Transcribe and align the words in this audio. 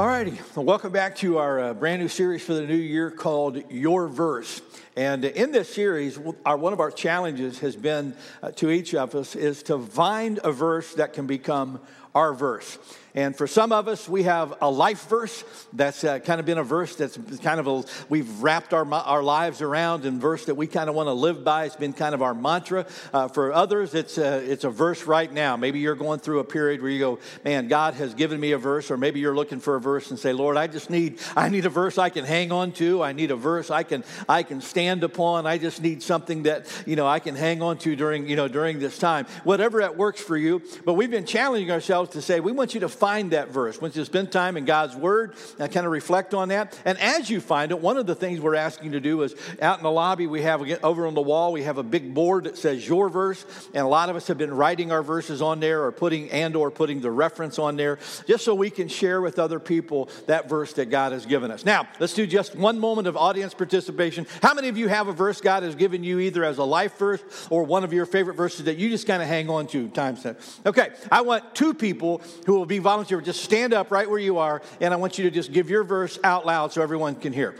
All 0.00 0.06
righty. 0.06 0.40
Well, 0.54 0.64
welcome 0.64 0.92
back 0.92 1.14
to 1.16 1.36
our 1.36 1.60
uh, 1.60 1.74
brand 1.74 2.00
new 2.00 2.08
series 2.08 2.42
for 2.42 2.54
the 2.54 2.66
new 2.66 2.74
year 2.74 3.10
called 3.10 3.70
Your 3.70 4.08
Verse. 4.08 4.62
And 4.96 5.22
in 5.26 5.52
this 5.52 5.68
series, 5.68 6.18
our, 6.46 6.56
one 6.56 6.72
of 6.72 6.80
our 6.80 6.90
challenges 6.90 7.58
has 7.58 7.76
been 7.76 8.14
uh, 8.42 8.50
to 8.52 8.70
each 8.70 8.94
of 8.94 9.14
us 9.14 9.36
is 9.36 9.62
to 9.64 9.78
find 9.78 10.40
a 10.42 10.52
verse 10.52 10.94
that 10.94 11.12
can 11.12 11.26
become 11.26 11.80
our 12.14 12.32
verse. 12.32 12.78
And 13.14 13.34
for 13.36 13.46
some 13.46 13.72
of 13.72 13.88
us, 13.88 14.08
we 14.08 14.22
have 14.22 14.54
a 14.60 14.70
life 14.70 15.08
verse 15.08 15.44
that's 15.72 16.04
uh, 16.04 16.20
kind 16.20 16.38
of 16.38 16.46
been 16.46 16.58
a 16.58 16.64
verse 16.64 16.94
that's 16.94 17.18
kind 17.38 17.58
of 17.58 17.66
a, 17.66 17.84
we've 18.08 18.42
wrapped 18.42 18.72
our, 18.72 18.86
our 18.94 19.22
lives 19.22 19.62
around 19.62 20.04
and 20.04 20.20
verse 20.20 20.44
that 20.44 20.54
we 20.54 20.66
kind 20.66 20.88
of 20.88 20.94
want 20.94 21.08
to 21.08 21.12
live 21.12 21.42
by. 21.42 21.64
It's 21.64 21.76
been 21.76 21.92
kind 21.92 22.14
of 22.14 22.22
our 22.22 22.34
mantra. 22.34 22.86
Uh, 23.12 23.28
for 23.28 23.52
others, 23.52 23.94
it's 23.94 24.16
a, 24.18 24.38
it's 24.50 24.64
a 24.64 24.70
verse 24.70 25.04
right 25.04 25.32
now. 25.32 25.56
Maybe 25.56 25.80
you're 25.80 25.96
going 25.96 26.20
through 26.20 26.38
a 26.38 26.44
period 26.44 26.82
where 26.82 26.90
you 26.90 26.98
go, 26.98 27.18
man, 27.44 27.68
God 27.68 27.94
has 27.94 28.14
given 28.14 28.38
me 28.38 28.52
a 28.52 28.58
verse, 28.58 28.90
or 28.90 28.96
maybe 28.96 29.18
you're 29.18 29.34
looking 29.34 29.60
for 29.60 29.74
a 29.74 29.80
verse 29.80 30.10
and 30.10 30.18
say, 30.18 30.32
Lord, 30.32 30.56
I 30.56 30.68
just 30.68 30.88
need, 30.88 31.18
I 31.34 31.48
need 31.48 31.66
a 31.66 31.70
verse 31.70 31.98
I 31.98 32.10
can 32.10 32.24
hang 32.24 32.52
on 32.52 32.72
to. 32.72 33.02
I 33.02 33.12
need 33.12 33.30
a 33.30 33.36
verse 33.36 33.70
I 33.70 33.82
can, 33.82 34.04
I 34.28 34.42
can 34.42 34.60
stand 34.60 35.02
upon. 35.02 35.46
I 35.46 35.58
just 35.58 35.82
need 35.82 36.02
something 36.02 36.44
that, 36.44 36.66
you 36.86 36.96
know, 36.96 37.06
I 37.06 37.18
can 37.18 37.34
hang 37.34 37.62
on 37.62 37.78
to 37.78 37.96
during, 37.96 38.28
you 38.28 38.36
know, 38.36 38.46
during 38.46 38.78
this 38.78 38.98
time. 38.98 39.26
Whatever 39.44 39.80
that 39.80 39.96
works 39.96 40.20
for 40.20 40.36
you. 40.36 40.62
But 40.84 40.94
we've 40.94 41.10
been 41.10 41.26
challenging 41.26 41.70
ourselves 41.70 42.10
to 42.10 42.22
say, 42.22 42.38
we 42.40 42.52
want 42.52 42.74
you 42.74 42.80
to 42.80 42.88
find 43.00 43.30
that 43.30 43.48
verse. 43.48 43.80
Once 43.80 43.96
you 43.96 44.04
spend 44.04 44.30
time 44.30 44.56
in 44.58 44.66
God's 44.66 44.94
Word 44.94 45.34
and 45.58 45.72
kind 45.72 45.86
of 45.86 45.92
reflect 45.92 46.34
on 46.34 46.50
that. 46.50 46.78
And 46.84 46.98
as 46.98 47.30
you 47.30 47.40
find 47.40 47.72
it, 47.72 47.80
one 47.80 47.96
of 47.96 48.06
the 48.06 48.14
things 48.14 48.40
we're 48.40 48.54
asking 48.54 48.92
to 48.92 49.00
do 49.00 49.22
is 49.22 49.34
out 49.62 49.78
in 49.78 49.82
the 49.82 49.90
lobby, 49.90 50.26
we 50.26 50.42
have 50.42 50.62
over 50.84 51.06
on 51.06 51.14
the 51.14 51.22
wall, 51.22 51.52
we 51.52 51.62
have 51.62 51.78
a 51.78 51.82
big 51.82 52.12
board 52.12 52.44
that 52.44 52.58
says 52.58 52.86
your 52.86 53.08
verse. 53.08 53.44
And 53.72 53.84
a 53.84 53.88
lot 53.88 54.10
of 54.10 54.16
us 54.16 54.26
have 54.28 54.36
been 54.36 54.52
writing 54.52 54.92
our 54.92 55.02
verses 55.02 55.40
on 55.40 55.60
there 55.60 55.84
or 55.84 55.92
putting 55.92 56.30
and 56.30 56.54
or 56.54 56.70
putting 56.70 57.00
the 57.00 57.10
reference 57.10 57.58
on 57.58 57.76
there 57.76 57.98
just 58.26 58.44
so 58.44 58.54
we 58.54 58.68
can 58.68 58.88
share 58.88 59.22
with 59.22 59.38
other 59.38 59.58
people 59.58 60.10
that 60.26 60.48
verse 60.48 60.74
that 60.74 60.90
God 60.90 61.12
has 61.12 61.24
given 61.24 61.50
us. 61.50 61.64
Now, 61.64 61.88
let's 61.98 62.12
do 62.12 62.26
just 62.26 62.54
one 62.54 62.78
moment 62.78 63.08
of 63.08 63.16
audience 63.16 63.54
participation. 63.54 64.26
How 64.42 64.52
many 64.52 64.68
of 64.68 64.76
you 64.76 64.88
have 64.88 65.08
a 65.08 65.12
verse 65.12 65.40
God 65.40 65.62
has 65.62 65.74
given 65.74 66.04
you 66.04 66.20
either 66.20 66.44
as 66.44 66.58
a 66.58 66.64
life 66.64 66.98
verse 66.98 67.22
or 67.48 67.64
one 67.64 67.82
of 67.82 67.92
your 67.92 68.04
favorite 68.04 68.34
verses 68.34 68.66
that 68.66 68.76
you 68.76 68.90
just 68.90 69.06
kind 69.06 69.22
of 69.22 69.28
hang 69.28 69.48
on 69.48 69.66
to 69.68 69.88
Time 69.88 70.10
times? 70.16 70.26
Okay, 70.66 70.90
I 71.10 71.22
want 71.22 71.54
two 71.54 71.74
people 71.74 72.20
who 72.46 72.54
will 72.54 72.66
be 72.66 72.78
volunteer. 72.90 73.20
Just 73.20 73.44
stand 73.44 73.72
up 73.72 73.92
right 73.92 74.10
where 74.10 74.18
you 74.18 74.38
are, 74.38 74.62
and 74.80 74.92
I 74.92 74.96
want 74.96 75.16
you 75.16 75.22
to 75.24 75.30
just 75.30 75.52
give 75.52 75.70
your 75.70 75.84
verse 75.84 76.18
out 76.24 76.44
loud 76.44 76.72
so 76.72 76.82
everyone 76.82 77.14
can 77.14 77.32
hear. 77.32 77.54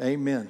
Amen. 0.00 0.48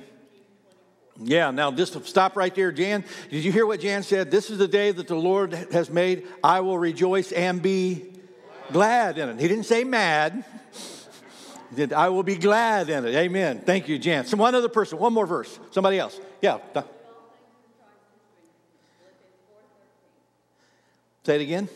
Yeah, 1.23 1.51
now 1.51 1.71
just 1.73 2.05
stop 2.07 2.37
right 2.37 2.55
there, 2.55 2.71
Jan. 2.71 3.03
Did 3.31 3.45
you 3.45 3.51
hear 3.51 3.65
what 3.65 3.81
Jan 3.81 4.03
said? 4.03 4.31
This 4.31 4.51
is 4.51 4.59
the 4.59 4.69
day 4.69 4.91
that 4.93 5.09
the 5.09 5.15
Lord 5.15 5.55
has 5.73 5.89
made. 5.89 6.27
I 6.45 6.61
will 6.61 6.79
rejoice 6.79 7.33
and 7.33 7.63
be 7.63 8.13
glad 8.73 9.17
in 9.17 9.31
it. 9.31 9.41
He 9.41 9.49
didn't 9.49 9.65
say 9.65 9.85
mad. 9.85 10.45
He 11.71 11.77
said, 11.77 11.95
I 11.95 12.11
will 12.11 12.23
be 12.23 12.37
glad 12.37 12.91
in 12.91 13.07
it. 13.07 13.15
Amen. 13.15 13.63
Thank 13.65 13.89
you, 13.89 13.99
Jan. 13.99 14.27
Some 14.27 14.39
one 14.39 14.55
other 14.55 14.69
person, 14.69 14.99
one 14.99 15.15
more 15.15 15.27
verse. 15.27 15.59
Somebody 15.71 15.99
else. 15.99 16.21
Yeah. 16.43 16.59
Say 21.25 21.37
it 21.37 21.43
again. 21.43 21.69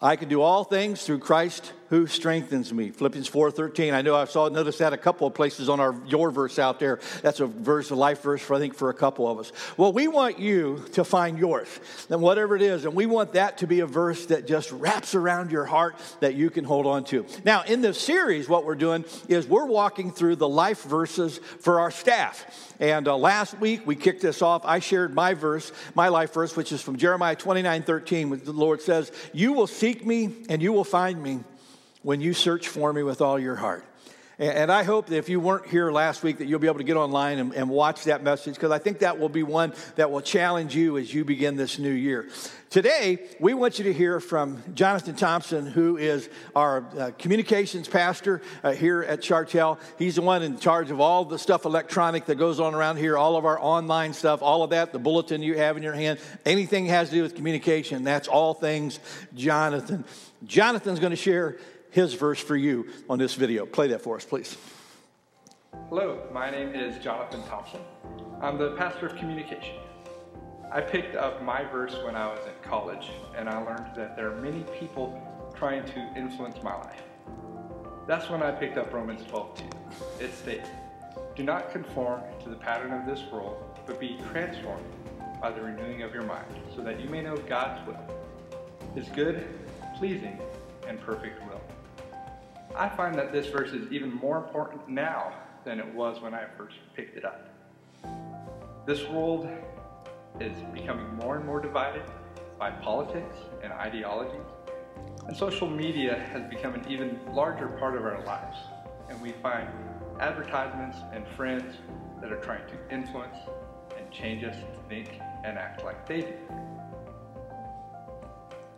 I 0.00 0.16
can 0.16 0.28
do 0.28 0.42
all 0.42 0.64
things 0.64 1.04
through 1.04 1.18
Christ 1.18 1.72
who 1.88 2.06
strengthens 2.06 2.72
me. 2.72 2.90
Philippians 2.90 3.28
4:13. 3.28 3.94
I 3.94 4.02
know 4.02 4.16
I 4.16 4.24
saw 4.24 4.48
noticed 4.48 4.78
that 4.80 4.92
a 4.92 4.96
couple 4.96 5.26
of 5.26 5.34
places 5.34 5.68
on 5.68 5.80
our 5.80 5.94
your 6.06 6.30
verse 6.30 6.58
out 6.58 6.80
there. 6.80 7.00
That's 7.22 7.40
a 7.40 7.46
verse, 7.46 7.90
a 7.90 7.94
life 7.94 8.22
verse 8.22 8.40
for 8.40 8.54
I 8.54 8.58
think 8.58 8.74
for 8.74 8.90
a 8.90 8.94
couple 8.94 9.28
of 9.28 9.38
us. 9.38 9.52
Well, 9.76 9.92
we 9.92 10.08
want 10.08 10.38
you 10.38 10.84
to 10.92 11.04
find 11.04 11.38
yours. 11.38 11.68
And 12.10 12.20
whatever 12.20 12.56
it 12.56 12.62
is, 12.62 12.84
and 12.84 12.94
we 12.94 13.06
want 13.06 13.34
that 13.34 13.58
to 13.58 13.66
be 13.66 13.80
a 13.80 13.86
verse 13.86 14.26
that 14.26 14.46
just 14.46 14.72
wraps 14.72 15.14
around 15.14 15.50
your 15.50 15.64
heart 15.64 15.96
that 16.20 16.34
you 16.34 16.50
can 16.50 16.64
hold 16.64 16.86
on 16.86 17.04
to. 17.04 17.26
Now, 17.44 17.62
in 17.62 17.80
this 17.82 18.00
series, 18.00 18.48
what 18.48 18.64
we're 18.64 18.74
doing 18.74 19.04
is 19.28 19.46
we're 19.46 19.66
walking 19.66 20.12
through 20.12 20.36
the 20.36 20.48
life 20.48 20.82
verses 20.82 21.38
for 21.60 21.80
our 21.80 21.90
staff. 21.90 22.74
And 22.78 23.08
uh, 23.08 23.16
last 23.16 23.58
week 23.58 23.86
we 23.86 23.96
kicked 23.96 24.22
this 24.22 24.42
off. 24.42 24.62
I 24.64 24.80
shared 24.80 25.14
my 25.14 25.34
verse, 25.34 25.72
my 25.94 26.08
life 26.08 26.32
verse, 26.34 26.56
which 26.56 26.72
is 26.72 26.82
from 26.82 26.96
Jeremiah 26.96 27.36
29 27.36 27.82
13, 27.82 28.40
the 28.44 28.52
Lord 28.52 28.82
says, 28.82 29.12
You 29.32 29.52
will 29.52 29.66
seek 29.66 30.04
me 30.04 30.32
and 30.48 30.60
you 30.60 30.72
will 30.72 30.84
find 30.84 31.22
me 31.22 31.40
when 32.06 32.20
you 32.20 32.32
search 32.32 32.68
for 32.68 32.92
me 32.92 33.02
with 33.02 33.20
all 33.20 33.36
your 33.36 33.56
heart. 33.56 33.84
And 34.38 34.70
I 34.70 34.84
hope 34.84 35.06
that 35.06 35.16
if 35.16 35.28
you 35.28 35.40
weren't 35.40 35.66
here 35.66 35.90
last 35.90 36.22
week, 36.22 36.38
that 36.38 36.46
you'll 36.46 36.60
be 36.60 36.68
able 36.68 36.78
to 36.78 36.84
get 36.84 36.96
online 36.96 37.40
and, 37.40 37.52
and 37.52 37.68
watch 37.68 38.04
that 38.04 38.22
message 38.22 38.54
because 38.54 38.70
I 38.70 38.78
think 38.78 39.00
that 39.00 39.18
will 39.18 39.28
be 39.28 39.42
one 39.42 39.72
that 39.96 40.08
will 40.12 40.20
challenge 40.20 40.76
you 40.76 40.98
as 40.98 41.12
you 41.12 41.24
begin 41.24 41.56
this 41.56 41.80
new 41.80 41.90
year. 41.90 42.28
Today, 42.70 43.18
we 43.40 43.54
want 43.54 43.78
you 43.78 43.86
to 43.86 43.92
hear 43.92 44.20
from 44.20 44.62
Jonathan 44.74 45.16
Thompson, 45.16 45.66
who 45.66 45.96
is 45.96 46.28
our 46.54 46.84
uh, 46.96 47.10
communications 47.18 47.88
pastor 47.88 48.40
uh, 48.62 48.70
here 48.70 49.02
at 49.02 49.20
Chartel. 49.20 49.80
He's 49.98 50.14
the 50.14 50.22
one 50.22 50.44
in 50.44 50.60
charge 50.60 50.92
of 50.92 51.00
all 51.00 51.24
the 51.24 51.40
stuff 51.40 51.64
electronic 51.64 52.26
that 52.26 52.36
goes 52.36 52.60
on 52.60 52.72
around 52.72 52.98
here, 52.98 53.18
all 53.18 53.36
of 53.36 53.44
our 53.44 53.58
online 53.58 54.12
stuff, 54.12 54.42
all 54.42 54.62
of 54.62 54.70
that, 54.70 54.92
the 54.92 55.00
bulletin 55.00 55.42
you 55.42 55.56
have 55.58 55.76
in 55.76 55.82
your 55.82 55.94
hand, 55.94 56.20
anything 56.44 56.86
has 56.86 57.08
to 57.08 57.16
do 57.16 57.22
with 57.22 57.34
communication. 57.34 58.04
That's 58.04 58.28
all 58.28 58.54
things 58.54 59.00
Jonathan. 59.34 60.04
Jonathan's 60.44 61.00
going 61.00 61.10
to 61.10 61.16
share 61.16 61.56
his 61.90 62.14
verse 62.14 62.40
for 62.40 62.56
you 62.56 62.88
on 63.08 63.18
this 63.18 63.34
video. 63.34 63.66
Play 63.66 63.88
that 63.88 64.02
for 64.02 64.16
us, 64.16 64.24
please. 64.24 64.56
Hello, 65.88 66.22
my 66.32 66.50
name 66.50 66.74
is 66.74 67.02
Jonathan 67.02 67.42
Thompson. 67.44 67.80
I'm 68.40 68.58
the 68.58 68.72
pastor 68.72 69.06
of 69.06 69.16
communication. 69.16 69.76
I 70.72 70.80
picked 70.80 71.14
up 71.14 71.42
my 71.42 71.64
verse 71.64 71.96
when 72.04 72.16
I 72.16 72.26
was 72.26 72.40
in 72.46 72.68
college, 72.68 73.10
and 73.36 73.48
I 73.48 73.62
learned 73.62 73.94
that 73.94 74.16
there 74.16 74.32
are 74.32 74.40
many 74.40 74.64
people 74.78 75.22
trying 75.56 75.84
to 75.84 76.12
influence 76.16 76.62
my 76.62 76.74
life. 76.74 77.02
That's 78.06 78.28
when 78.28 78.42
I 78.42 78.50
picked 78.50 78.78
up 78.78 78.92
Romans 78.92 79.22
12 79.28 79.62
2. 80.18 80.24
It 80.24 80.34
states, 80.34 80.68
Do 81.34 81.44
not 81.44 81.70
conform 81.72 82.20
to 82.42 82.48
the 82.48 82.56
pattern 82.56 82.92
of 82.92 83.06
this 83.06 83.22
world, 83.32 83.62
but 83.86 84.00
be 84.00 84.18
transformed 84.32 84.84
by 85.40 85.52
the 85.52 85.62
renewing 85.62 86.02
of 86.02 86.12
your 86.12 86.24
mind, 86.24 86.52
so 86.74 86.82
that 86.82 87.00
you 87.00 87.08
may 87.08 87.22
know 87.22 87.36
God's 87.36 87.86
will, 87.86 88.00
his 88.94 89.08
good, 89.10 89.46
pleasing, 89.96 90.38
and 90.88 91.00
perfect. 91.00 91.45
I 92.76 92.90
find 92.90 93.14
that 93.14 93.32
this 93.32 93.46
verse 93.46 93.70
is 93.70 93.90
even 93.90 94.12
more 94.12 94.36
important 94.36 94.86
now 94.86 95.32
than 95.64 95.80
it 95.80 95.94
was 95.94 96.20
when 96.20 96.34
I 96.34 96.44
first 96.58 96.76
picked 96.94 97.16
it 97.16 97.24
up. 97.24 97.48
This 98.86 99.08
world 99.08 99.48
is 100.40 100.52
becoming 100.74 101.14
more 101.16 101.36
and 101.36 101.46
more 101.46 101.58
divided 101.58 102.02
by 102.58 102.70
politics 102.70 103.34
and 103.62 103.72
ideologies, 103.72 104.46
and 105.26 105.34
social 105.34 105.70
media 105.70 106.18
has 106.32 106.42
become 106.50 106.74
an 106.74 106.84
even 106.86 107.18
larger 107.32 107.68
part 107.68 107.96
of 107.96 108.04
our 108.04 108.22
lives. 108.26 108.58
And 109.08 109.18
we 109.22 109.32
find 109.32 109.68
advertisements 110.20 110.98
and 111.14 111.26
friends 111.28 111.78
that 112.20 112.30
are 112.30 112.40
trying 112.40 112.66
to 112.66 112.94
influence 112.94 113.38
and 113.96 114.10
change 114.10 114.44
us 114.44 114.54
to 114.54 114.88
think 114.88 115.18
and 115.44 115.56
act 115.56 115.82
like 115.82 116.06
they 116.06 116.20
do. 116.20 116.34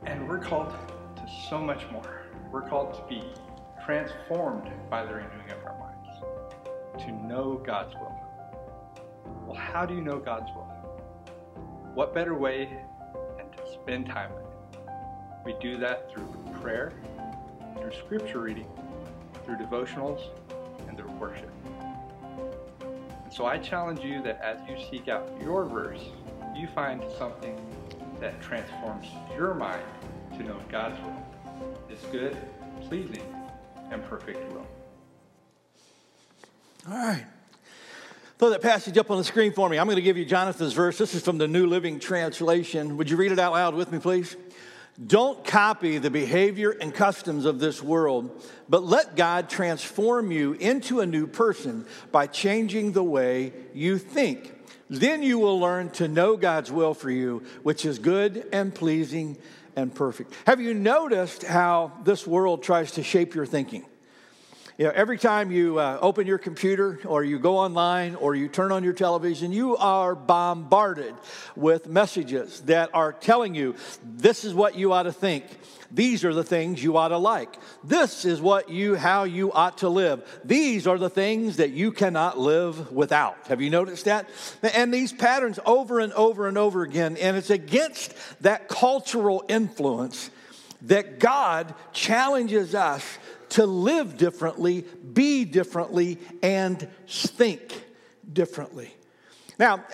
And 0.07 0.29
we're 0.29 0.39
called 0.39 0.71
to 1.17 1.23
so 1.51 1.59
much 1.59 1.83
more. 1.91 2.23
We're 2.53 2.69
called 2.69 2.95
to 2.95 3.03
be 3.09 3.25
transformed 3.89 4.71
by 4.91 5.03
the 5.03 5.15
renewing 5.15 5.51
of 5.51 5.65
our 5.65 5.75
minds, 5.79 7.03
to 7.03 7.11
know 7.27 7.55
God's 7.55 7.95
will. 7.95 8.15
Well, 9.47 9.57
how 9.57 9.87
do 9.87 9.95
you 9.95 10.03
know 10.03 10.19
God's 10.19 10.51
will? 10.55 10.69
What 11.95 12.13
better 12.13 12.35
way 12.35 12.69
than 13.39 13.47
to 13.49 13.73
spend 13.73 14.05
time 14.05 14.31
with 14.35 14.45
Him? 14.45 14.93
We 15.43 15.55
do 15.59 15.79
that 15.79 16.13
through 16.13 16.29
prayer, 16.61 16.93
through 17.81 17.93
scripture 17.93 18.41
reading, 18.41 18.67
through 19.47 19.57
devotionals, 19.57 20.21
and 20.87 20.95
through 20.99 21.13
worship. 21.13 21.51
And 22.83 23.33
so 23.33 23.47
I 23.47 23.57
challenge 23.57 24.01
you 24.01 24.23
that 24.23 24.39
as 24.43 24.59
you 24.69 24.77
seek 24.91 25.09
out 25.09 25.33
your 25.41 25.65
verse, 25.65 26.03
you 26.55 26.69
find 26.75 27.03
something 27.19 27.59
that 28.21 28.39
transforms 28.43 29.07
your 29.35 29.55
mind 29.55 29.81
to 30.37 30.43
know 30.43 30.59
God's 30.71 31.01
will 31.01 31.67
It's 31.89 32.05
good, 32.09 32.37
pleasing, 32.87 33.23
and 33.91 34.05
perfect 34.05 34.53
will. 34.53 34.67
All 36.89 36.97
right. 36.97 37.25
Throw 38.39 38.51
that 38.51 38.63
passage 38.63 38.97
up 38.97 39.11
on 39.11 39.19
the 39.19 39.25
screen 39.25 39.53
for 39.53 39.69
me. 39.69 39.79
I'm 39.79 39.87
going 39.87 39.97
to 39.97 40.03
give 40.03 40.17
you 40.17 40.25
Jonathan's 40.25 40.73
verse. 40.73 40.97
This 40.97 41.15
is 41.15 41.23
from 41.23 41.39
the 41.39 41.49
New 41.49 41.67
Living 41.67 41.99
Translation. 41.99 42.97
Would 42.97 43.11
you 43.11 43.17
read 43.17 43.33
it 43.33 43.39
out 43.39 43.53
loud 43.53 43.75
with 43.75 43.91
me, 43.91 43.99
please? 43.99 44.37
Don't 45.05 45.45
copy 45.45 45.99
the 45.99 46.11
behavior 46.11 46.71
and 46.71 46.93
customs 46.93 47.45
of 47.45 47.61
this 47.61 47.83
world, 47.83 48.45
but 48.69 48.83
let 48.83 49.17
God 49.17 49.49
transform 49.49 50.33
you 50.33 50.53
into 50.55 51.01
a 51.01 51.07
new 51.07 51.27
person 51.27 51.85
by 52.11 52.27
changing 52.27 52.93
the 52.93 53.03
way 53.03 53.53
you 53.75 53.99
think. 53.99 54.55
Then 54.91 55.23
you 55.23 55.39
will 55.39 55.61
learn 55.61 55.91
to 55.91 56.09
know 56.09 56.37
God's 56.37 56.73
will 56.73 56.95
for 56.95 57.11
you, 57.11 57.43
which 57.63 57.85
is 57.85 57.99
good 57.99 58.47
and 58.53 58.75
pleasing 58.75 59.37
and 59.79 59.95
perfect. 59.95 60.35
Have 60.47 60.61
you 60.61 60.75
noticed 60.75 61.45
how 61.45 61.93
this 62.05 62.27
world 62.27 62.63
tries 62.63 62.93
to 62.93 63.03
shape 63.03 63.35
your 63.35 63.47
thinking? 63.47 63.87
You 64.79 64.85
know, 64.85 64.93
every 64.95 65.19
time 65.19 65.51
you 65.51 65.81
uh, 65.81 65.99
open 66.01 66.29
your 66.29 66.39
computer 66.39 67.01
or 67.05 67.25
you 67.25 67.41
go 67.41 67.59
online 67.59 68.15
or 68.15 68.37
you 68.37 68.47
turn 68.47 68.71
on 68.71 68.85
your 68.85 68.93
television, 68.93 69.51
you 69.51 69.77
are 69.77 70.15
bombarded 70.15 71.17
with 71.57 71.89
messages 71.89 72.61
that 72.61 72.91
are 72.95 73.13
telling 73.13 73.57
you 73.57 73.75
this 74.05 74.45
is 74.45 74.55
what 74.55 74.77
you 74.77 74.93
ought 74.93 75.03
to 75.03 75.13
think. 75.13 75.47
These 75.91 76.25
are 76.25 76.33
the 76.33 76.45
things 76.45 76.81
you 76.81 76.97
ought 76.97 77.09
to 77.09 77.19
like. 77.19 77.59
This 77.83 78.25
is 78.25 78.41
what 78.41 78.69
you 78.69 78.95
how 78.95 79.25
you 79.25 79.51
ought 79.53 79.79
to 79.79 79.89
live. 79.89 80.23
These 80.45 80.87
are 80.87 80.99
the 80.99 81.11
things 81.11 81.57
that 81.57 81.71
you 81.71 81.91
cannot 81.91 82.39
live 82.39 82.93
without. 82.93 83.49
Have 83.49 83.61
you 83.61 83.71
noticed 83.71 84.05
that? 84.05 84.29
And 84.63 84.95
these 84.95 85.13
patterns 85.13 85.59
over 85.67 85.99
and 85.99 86.13
over 86.13 86.47
and 86.47 86.57
over 86.57 86.85
again 86.85 87.17
and 87.17 87.37
it's 87.37 87.51
against 87.51 88.15
that 88.43 88.69
cultural 88.69 89.45
influence 89.49 90.31
that 90.83 91.19
God 91.19 91.75
challenges 91.93 92.77
us 92.77 93.19
to 93.51 93.67
live 93.67 94.17
differently, 94.17 94.85
be 95.13 95.45
differently, 95.45 96.19
and 96.43 96.89
think 97.07 97.85
differently. 98.33 98.95
Now, 99.59 99.85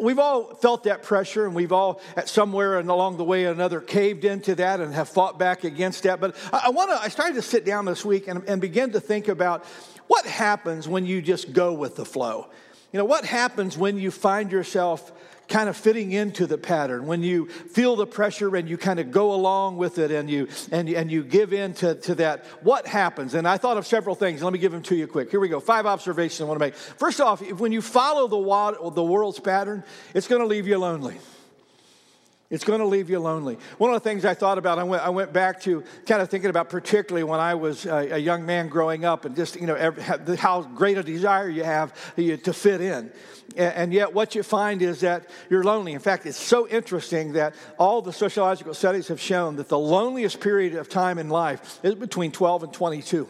we've 0.00 0.18
all 0.18 0.54
felt 0.56 0.84
that 0.84 1.04
pressure, 1.04 1.46
and 1.46 1.54
we've 1.54 1.70
all, 1.70 2.00
at 2.16 2.28
somewhere 2.28 2.80
and 2.80 2.90
along 2.90 3.18
the 3.18 3.24
way 3.24 3.44
or 3.44 3.52
another, 3.52 3.80
caved 3.80 4.24
into 4.24 4.56
that 4.56 4.80
and 4.80 4.92
have 4.92 5.08
fought 5.08 5.38
back 5.38 5.62
against 5.62 6.02
that. 6.02 6.20
But 6.20 6.34
I, 6.52 6.62
I 6.66 6.70
want 6.70 6.90
to. 6.90 7.00
I 7.00 7.08
started 7.08 7.34
to 7.34 7.42
sit 7.42 7.64
down 7.64 7.84
this 7.84 8.04
week 8.04 8.26
and, 8.26 8.42
and 8.48 8.60
begin 8.60 8.90
to 8.92 9.00
think 9.00 9.28
about 9.28 9.64
what 10.08 10.26
happens 10.26 10.88
when 10.88 11.06
you 11.06 11.22
just 11.22 11.52
go 11.52 11.72
with 11.72 11.94
the 11.94 12.04
flow. 12.04 12.48
You 12.92 12.98
know, 12.98 13.04
what 13.04 13.24
happens 13.24 13.78
when 13.78 13.96
you 13.96 14.10
find 14.10 14.50
yourself 14.50 15.12
kind 15.52 15.68
of 15.68 15.76
fitting 15.76 16.12
into 16.12 16.46
the 16.46 16.56
pattern, 16.56 17.06
when 17.06 17.22
you 17.22 17.46
feel 17.46 17.94
the 17.94 18.06
pressure 18.06 18.56
and 18.56 18.68
you 18.68 18.78
kind 18.78 18.98
of 18.98 19.10
go 19.10 19.34
along 19.34 19.76
with 19.76 19.98
it 19.98 20.10
and 20.10 20.30
you, 20.30 20.48
and, 20.70 20.88
and 20.88 21.12
you 21.12 21.22
give 21.22 21.52
in 21.52 21.74
to, 21.74 21.94
to 21.94 22.14
that, 22.14 22.46
what 22.62 22.86
happens? 22.86 23.34
And 23.34 23.46
I 23.46 23.58
thought 23.58 23.76
of 23.76 23.86
several 23.86 24.14
things. 24.14 24.42
Let 24.42 24.52
me 24.52 24.58
give 24.58 24.72
them 24.72 24.82
to 24.84 24.96
you 24.96 25.06
quick. 25.06 25.30
Here 25.30 25.40
we 25.40 25.48
go. 25.48 25.60
Five 25.60 25.84
observations 25.84 26.40
I 26.40 26.44
want 26.44 26.58
to 26.58 26.64
make. 26.64 26.74
First 26.74 27.20
off, 27.20 27.40
when 27.60 27.70
you 27.70 27.82
follow 27.82 28.26
the, 28.28 28.90
the 28.90 29.04
world's 29.04 29.40
pattern, 29.40 29.84
it's 30.14 30.26
going 30.26 30.40
to 30.40 30.46
leave 30.46 30.66
you 30.66 30.78
lonely. 30.78 31.18
It's 32.52 32.64
going 32.64 32.80
to 32.80 32.86
leave 32.86 33.08
you 33.08 33.18
lonely. 33.18 33.56
One 33.78 33.94
of 33.94 33.94
the 33.94 34.06
things 34.06 34.26
I 34.26 34.34
thought 34.34 34.58
about, 34.58 34.78
I 34.78 34.84
went, 34.84 35.02
I 35.02 35.08
went 35.08 35.32
back 35.32 35.62
to 35.62 35.82
kind 36.06 36.20
of 36.20 36.28
thinking 36.28 36.50
about, 36.50 36.68
particularly 36.68 37.24
when 37.24 37.40
I 37.40 37.54
was 37.54 37.86
a, 37.86 38.10
a 38.10 38.18
young 38.18 38.44
man 38.44 38.68
growing 38.68 39.06
up, 39.06 39.24
and 39.24 39.34
just, 39.34 39.56
you 39.56 39.66
know, 39.66 39.74
every, 39.74 40.02
how 40.36 40.60
great 40.60 40.98
a 40.98 41.02
desire 41.02 41.48
you 41.48 41.64
have 41.64 41.92
uh, 42.18 42.36
to 42.36 42.52
fit 42.52 42.82
in. 42.82 43.10
And 43.56 43.92
yet, 43.92 44.12
what 44.12 44.34
you 44.34 44.42
find 44.42 44.82
is 44.82 45.00
that 45.00 45.30
you're 45.48 45.64
lonely. 45.64 45.94
In 45.94 45.98
fact, 45.98 46.26
it's 46.26 46.36
so 46.36 46.68
interesting 46.68 47.32
that 47.32 47.54
all 47.78 48.02
the 48.02 48.12
sociological 48.12 48.74
studies 48.74 49.08
have 49.08 49.20
shown 49.20 49.56
that 49.56 49.68
the 49.68 49.78
loneliest 49.78 50.38
period 50.40 50.74
of 50.74 50.90
time 50.90 51.18
in 51.18 51.30
life 51.30 51.80
is 51.82 51.94
between 51.94 52.32
12 52.32 52.64
and 52.64 52.72
22 52.72 53.28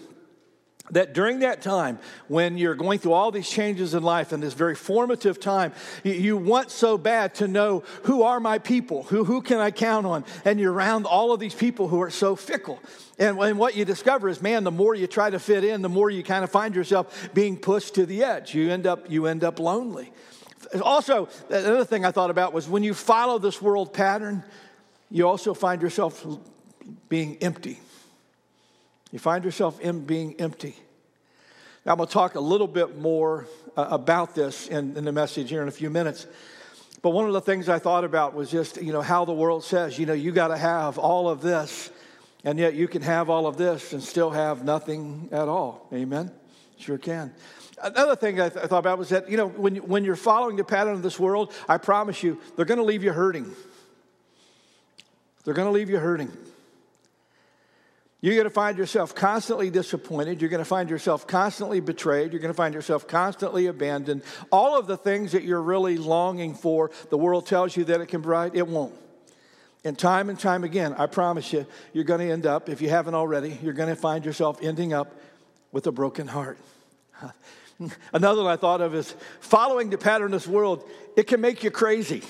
that 0.91 1.15
during 1.15 1.41
that 1.41 1.63
time, 1.63 1.99
when 2.29 2.59
you're 2.59 2.75
going 2.75 2.99
through 2.99 3.13
all 3.13 3.31
these 3.31 3.49
changes 3.49 3.95
in 3.95 4.03
life 4.03 4.33
and 4.33 4.43
this 4.43 4.53
very 4.53 4.75
formative 4.75 5.39
time, 5.41 5.73
you, 6.03 6.37
want 6.37 6.71
so 6.71 6.99
bad 6.99 7.35
to 7.37 7.49
know 7.49 7.85
who 8.05 8.23
are 8.23 8.41
my 8.41 8.59
people? 8.59 9.05
Who, 9.05 9.25
who 9.25 9.43
can 9.43 9.59
I 9.59 9.71
count 9.71 10.07
on? 10.07 10.25
And 10.45 10.59
you're 10.59 10.73
around 10.73 11.07
all 11.07 11.33
of 11.33 11.41
these 11.41 11.55
people 11.55 11.89
who 11.89 12.03
are 12.03 12.11
so 12.11 12.35
fickle. 12.35 12.81
And, 13.19 13.39
and 13.39 13.59
what 13.59 13.77
you 13.77 13.85
discover 13.85 14.29
is, 14.29 14.43
man, 14.43 14.65
the 14.65 14.71
more 14.71 14.95
you 14.95 15.07
try 15.07 15.31
to 15.31 15.39
fit 15.39 15.65
in, 15.65 15.83
the 15.83 15.89
more 15.89 16.11
you 16.11 16.23
kind 16.23 16.43
of 16.43 16.51
find 16.51 16.75
yourself 16.75 17.31
being 17.33 17.57
pushed 17.57 17.95
to 17.95 18.05
the 18.05 18.25
edge. 18.25 18.55
You 18.55 18.71
end 18.71 18.87
up, 18.87 19.11
you 19.11 19.27
end 19.27 19.45
up 19.45 19.61
lonely. 19.61 20.13
Also, 20.83 21.29
another 21.49 21.85
thing 21.85 22.05
I 22.05 22.11
thought 22.11 22.31
about 22.31 22.53
was 22.53 22.69
when 22.69 22.83
you 22.83 22.95
follow 22.95 23.39
this 23.39 23.63
world 23.63 23.93
pattern, 23.93 24.43
you 25.11 25.29
also 25.29 25.55
find 25.55 25.81
yourself 25.81 26.27
being 27.09 27.37
empty. 27.41 27.79
You 29.13 29.19
find 29.19 29.45
yourself 29.45 29.79
in 29.81 30.05
being 30.05 30.35
empty. 30.41 30.75
Now, 31.85 31.93
I'm 31.93 31.99
going 31.99 32.09
to 32.09 32.13
talk 32.13 32.35
a 32.35 32.41
little 32.41 32.67
bit 32.67 32.99
more 32.99 33.47
uh, 33.77 33.89
about 33.91 34.35
this 34.35 34.69
in, 34.69 34.97
in 34.97 35.05
the 35.05 35.13
message 35.13 35.51
here 35.51 35.63
in 35.63 35.69
a 35.69 35.73
few 35.73 35.91
minutes. 35.91 36.27
But 37.03 37.11
one 37.11 37.27
of 37.27 37.33
the 37.33 37.41
things 37.41 37.69
I 37.69 37.79
thought 37.79 38.05
about 38.05 38.35
was 38.35 38.51
just, 38.51 38.81
you 38.81 38.93
know, 38.93 39.03
how 39.03 39.25
the 39.25 39.33
world 39.33 39.65
says, 39.65 39.99
you 39.99 40.07
know, 40.07 40.13
you 40.13 40.33
got 40.33 40.49
to 40.49 40.57
have 40.57 40.99
all 40.99 41.29
of 41.29 41.43
this, 41.43 41.91
and 42.45 42.59
yet 42.59 42.75
you 42.75 42.89
can 42.89 43.03
have 43.03 43.29
all 43.29 43.47
of 43.47 43.57
this 43.57 43.93
and 43.93 44.03
still 44.03 44.31
have 44.31 44.65
nothing 44.65 45.29
at 45.33 45.49
all. 45.49 45.89
Amen? 45.93 46.31
Sure 46.79 46.99
can. 46.99 47.35
Another 47.83 48.15
thing 48.15 48.41
I, 48.41 48.49
th- 48.49 48.65
I 48.65 48.69
thought 48.69 48.79
about 48.79 48.99
was 48.99 49.09
that, 49.09 49.29
you 49.29 49.37
know, 49.37 49.49
when, 49.49 49.77
when 49.77 50.05
you're 50.05 50.15
following 50.15 50.57
the 50.57 50.65
pattern 50.65 50.95
of 50.95 51.03
this 51.03 51.19
world, 51.19 51.53
I 51.69 51.79
promise 51.79 52.23
you, 52.23 52.41
they're 52.55 52.65
going 52.65 52.79
to 52.79 52.85
leave 52.85 53.03
you 53.03 53.13
hurting. 53.13 53.51
They're 55.45 55.55
going 55.55 55.67
to 55.67 55.73
leave 55.73 55.91
you 55.91 55.99
hurting. 55.99 56.31
You're 58.23 58.37
going 58.37 58.45
to 58.45 58.51
find 58.51 58.79
yourself 58.79 59.17
constantly 59.17 59.69
disappointed. 59.69 60.41
You're 60.41 60.49
going 60.49 60.63
to 60.63 60.65
find 60.65 60.89
yourself 60.89 61.27
constantly 61.27 61.81
betrayed. 61.81 62.33
You're 62.33 62.41
going 62.41 62.53
to 62.53 62.57
find 62.57 62.73
yourself 62.73 63.09
constantly 63.09 63.67
abandoned. 63.67 64.23
All 64.53 64.79
of 64.79 64.87
the 64.87 64.97
things 64.97 65.33
that 65.33 65.43
you're 65.43 65.61
really 65.61 65.99
longing 65.99 66.55
for, 66.55 66.93
the 67.11 67.19
world 67.19 67.47
tells 67.47 67.77
you 67.77 67.83
that 67.85 68.01
it 68.01 68.07
can 68.07 68.23
provide, 68.23 68.55
it 68.55 68.69
won't. 68.69 68.95
And 69.85 69.99
time 69.99 70.31
and 70.31 70.39
time 70.39 70.63
again, 70.63 70.95
I 70.97 71.07
promise 71.07 71.53
you, 71.53 71.67
you're 71.93 72.05
going 72.05 72.21
to 72.21 72.33
end 72.33 72.47
up, 72.47 72.69
if 72.69 72.81
you 72.81 72.89
haven't 72.89 73.15
already, 73.15 73.59
you're 73.61 73.73
going 73.73 73.89
to 73.89 73.97
find 73.97 74.25
yourself 74.25 74.61
ending 74.63 74.93
up 74.93 75.13
with 75.73 75.89
a 75.89 75.93
broken 75.93 76.29
heart. 76.29 76.59
Another 78.13 78.45
one 78.45 78.53
I 78.53 78.57
thought 78.57 78.81
of 78.81 78.95
is 78.95 79.13
following 79.41 79.91
the 79.91 79.99
pattern 79.99 80.33
of 80.33 80.43
this 80.43 80.47
world, 80.47 80.89
it 81.17 81.25
can 81.25 81.41
make 81.41 81.65
you 81.65 81.73
crazy. 81.73 82.23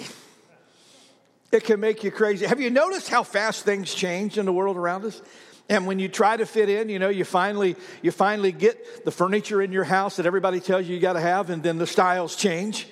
It 1.51 1.65
can 1.65 1.81
make 1.81 2.03
you 2.03 2.11
crazy. 2.11 2.47
Have 2.47 2.63
you 2.63 2.71
noticed 2.71 3.11
how 3.11 3.23
fast 3.25 3.67
things 3.67 3.93
change 3.93 4.39
in 4.39 4.47
the 4.47 4.53
world 4.55 4.79
around 4.79 5.05
us? 5.05 5.21
And 5.69 5.87
when 5.87 5.99
you 5.99 6.09
try 6.09 6.37
to 6.37 6.45
fit 6.45 6.69
in, 6.69 6.89
you 6.89 6.99
know, 6.99 7.09
you 7.09 7.25
finally 7.25 7.77
you 8.03 8.11
finally 8.11 8.53
get 8.53 9.05
the 9.05 9.11
furniture 9.11 9.63
in 9.63 9.73
your 9.73 9.85
house 9.85 10.17
that 10.17 10.27
everybody 10.27 10.61
tells 10.61 10.87
you 10.87 10.95
you 10.95 11.01
got 11.01 11.15
to 11.15 11.21
have, 11.21 11.51
and 11.51 11.63
then 11.63 11.79
the 11.79 11.87
styles 11.87 12.37
change 12.37 12.87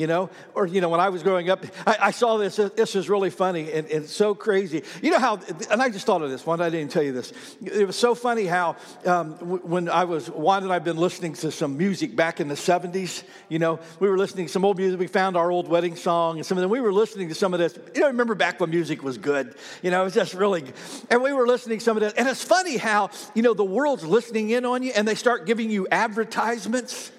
you 0.00 0.06
know? 0.06 0.30
Or 0.54 0.66
you 0.66 0.80
know 0.80 0.88
when 0.88 1.00
i 1.00 1.10
was 1.10 1.22
growing 1.22 1.50
up 1.50 1.64
i, 1.86 1.96
I 2.00 2.10
saw 2.10 2.38
this 2.38 2.56
this 2.56 2.96
is 2.96 3.08
really 3.10 3.28
funny 3.28 3.70
and, 3.70 3.86
and, 3.88 4.06
so 4.08 4.34
crazy. 4.34 4.82
You 5.02 5.10
know 5.10 5.18
how 5.18 5.38
and 5.70 5.82
i 5.82 5.90
just 5.90 6.06
thought 6.06 6.22
of 6.22 6.30
this 6.30 6.46
one 6.46 6.60
i 6.60 6.70
didn't 6.70 6.90
tell 6.90 7.02
you 7.02 7.12
this. 7.12 7.32
It 7.62 7.86
was 7.86 7.96
so 7.96 8.14
funny 8.14 8.46
how 8.46 8.76
um, 9.04 9.32
when 9.34 9.88
i 9.88 10.04
was 10.04 10.30
juan 10.30 10.62
and 10.62 10.72
i've 10.72 10.84
been 10.84 10.96
listening 10.96 11.34
to 11.34 11.50
some 11.50 11.76
music 11.76 12.16
back 12.16 12.40
in 12.40 12.48
the 12.48 12.54
70s 12.54 13.22
you 13.48 13.58
know? 13.58 13.78
We 13.98 14.08
were 14.08 14.16
listening 14.16 14.46
to 14.46 14.52
some 14.52 14.64
old 14.64 14.78
music 14.78 14.98
we 14.98 15.06
found 15.06 15.36
our 15.36 15.50
old 15.50 15.68
wedding 15.68 15.96
song 15.96 16.38
and 16.38 16.46
some 16.46 16.56
of 16.56 16.62
them. 16.62 16.70
We 16.70 16.80
were 16.80 16.92
listening 16.92 17.28
to 17.28 17.34
some 17.34 17.52
of 17.52 17.60
this 17.60 17.78
you 17.94 18.00
know 18.00 18.06
remember 18.06 18.34
back 18.34 18.58
when 18.58 18.70
music 18.70 19.02
was 19.02 19.18
good? 19.18 19.54
You 19.82 19.90
know 19.90 20.00
it 20.00 20.04
was 20.04 20.14
just 20.14 20.32
really 20.32 20.64
and 21.10 21.22
we 21.22 21.32
were 21.34 21.46
listening 21.46 21.78
to 21.78 21.84
some 21.84 21.96
of 21.96 22.00
this. 22.00 22.14
And 22.14 22.26
it's 22.26 22.42
funny 22.42 22.78
how 22.78 23.10
you 23.34 23.42
know 23.42 23.52
the 23.52 23.64
world's 23.64 24.04
listening 24.04 24.48
in 24.50 24.64
on 24.64 24.82
you 24.82 24.92
and 24.96 25.06
they 25.06 25.14
start 25.14 25.44
giving 25.44 25.70
you 25.70 25.86
advertisements 25.90 27.12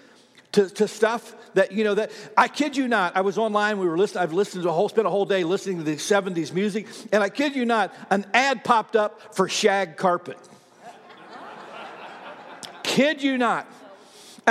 to, 0.54 0.70
to 0.70 0.88
stuff 0.88 1.36
that 1.54 1.72
you 1.72 1.84
know 1.84 1.96
that 1.96 2.12
I 2.38 2.48
kid 2.48 2.78
you 2.78 2.88
not. 2.88 3.16
I 3.16 3.22
was 3.22 3.38
online. 3.38 3.80
We 3.80 3.88
were 3.88 3.98
listening. 3.98 4.24
I've 4.24 4.34
listened 4.34 4.64
to 4.64 4.70
a 4.70 4.72
whole, 4.72 4.90
spent 4.90 5.08
a 5.08 5.10
whole 5.10 5.26
day 5.26 5.44
listening 5.44 5.78
to 5.78 5.84
the 5.84 5.96
'70s 5.96 6.54
music, 6.54 6.88
and 7.12 7.24
I 7.24 7.30
kid 7.30 7.56
you 7.56 7.66
not, 7.66 7.94
an 8.10 8.26
ad 8.34 8.64
popped 8.64 8.96
up 8.96 9.36
for 9.36 9.48
shag 9.48 9.98
carpet. 9.98 10.38
kid 12.84 13.22
you 13.22 13.38
not. 13.38 13.68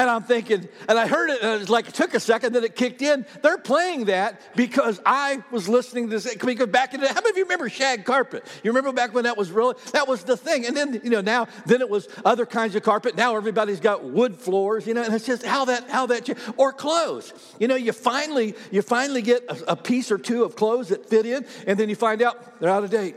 And 0.01 0.09
I'm 0.09 0.23
thinking, 0.23 0.67
and 0.89 0.99
I 0.99 1.07
heard 1.07 1.29
it, 1.29 1.43
and 1.43 1.53
it 1.53 1.59
was 1.59 1.69
like 1.69 1.87
it 1.87 1.93
took 1.93 2.15
a 2.15 2.21
second, 2.21 2.55
then 2.55 2.65
it 2.65 2.75
kicked 2.75 3.03
in. 3.03 3.27
They're 3.43 3.59
playing 3.59 4.07
that 4.07 4.41
because 4.57 4.99
I 5.05 5.45
was 5.51 5.69
listening 5.69 6.09
to 6.09 6.19
this. 6.19 6.35
Because 6.35 6.69
back 6.69 6.95
in 6.95 7.03
the, 7.03 7.09
how 7.09 7.17
many 7.17 7.29
of 7.29 7.37
you 7.37 7.43
remember 7.43 7.69
shag 7.69 8.07
carpet? 8.07 8.47
You 8.65 8.71
remember 8.71 8.93
back 8.95 9.13
when 9.13 9.25
that 9.25 9.37
was 9.37 9.53
really 9.53 9.75
that 9.93 10.09
was 10.09 10.25
the 10.25 10.39
thing. 10.39 10.65
And 10.65 10.75
then 10.75 11.03
you 11.05 11.11
know 11.11 11.21
now 11.21 11.49
then 11.67 11.83
it 11.83 11.91
was 11.91 12.09
other 12.25 12.47
kinds 12.47 12.75
of 12.77 12.83
carpet. 12.83 13.15
Now 13.15 13.37
everybody's 13.37 13.79
got 13.79 14.03
wood 14.03 14.37
floors. 14.37 14.87
You 14.87 14.95
know, 14.95 15.03
and 15.03 15.13
it's 15.13 15.27
just 15.27 15.45
how 15.45 15.67
that 15.67 15.91
how 15.91 16.07
that 16.07 16.31
or 16.57 16.73
clothes. 16.73 17.35
You 17.59 17.69
know, 17.69 17.77
you 17.77 17.93
finally 17.93 18.55
you 18.71 18.81
finally 18.81 19.21
get 19.21 19.45
a, 19.51 19.73
a 19.73 19.77
piece 19.77 20.11
or 20.11 20.17
two 20.17 20.45
of 20.45 20.57
clothes 20.57 20.89
that 20.89 21.11
fit 21.11 21.27
in, 21.27 21.45
and 21.67 21.79
then 21.79 21.91
you 21.91 21.95
find 21.95 22.23
out 22.23 22.59
they're 22.59 22.71
out 22.71 22.85
of 22.85 22.91
date. 22.91 23.17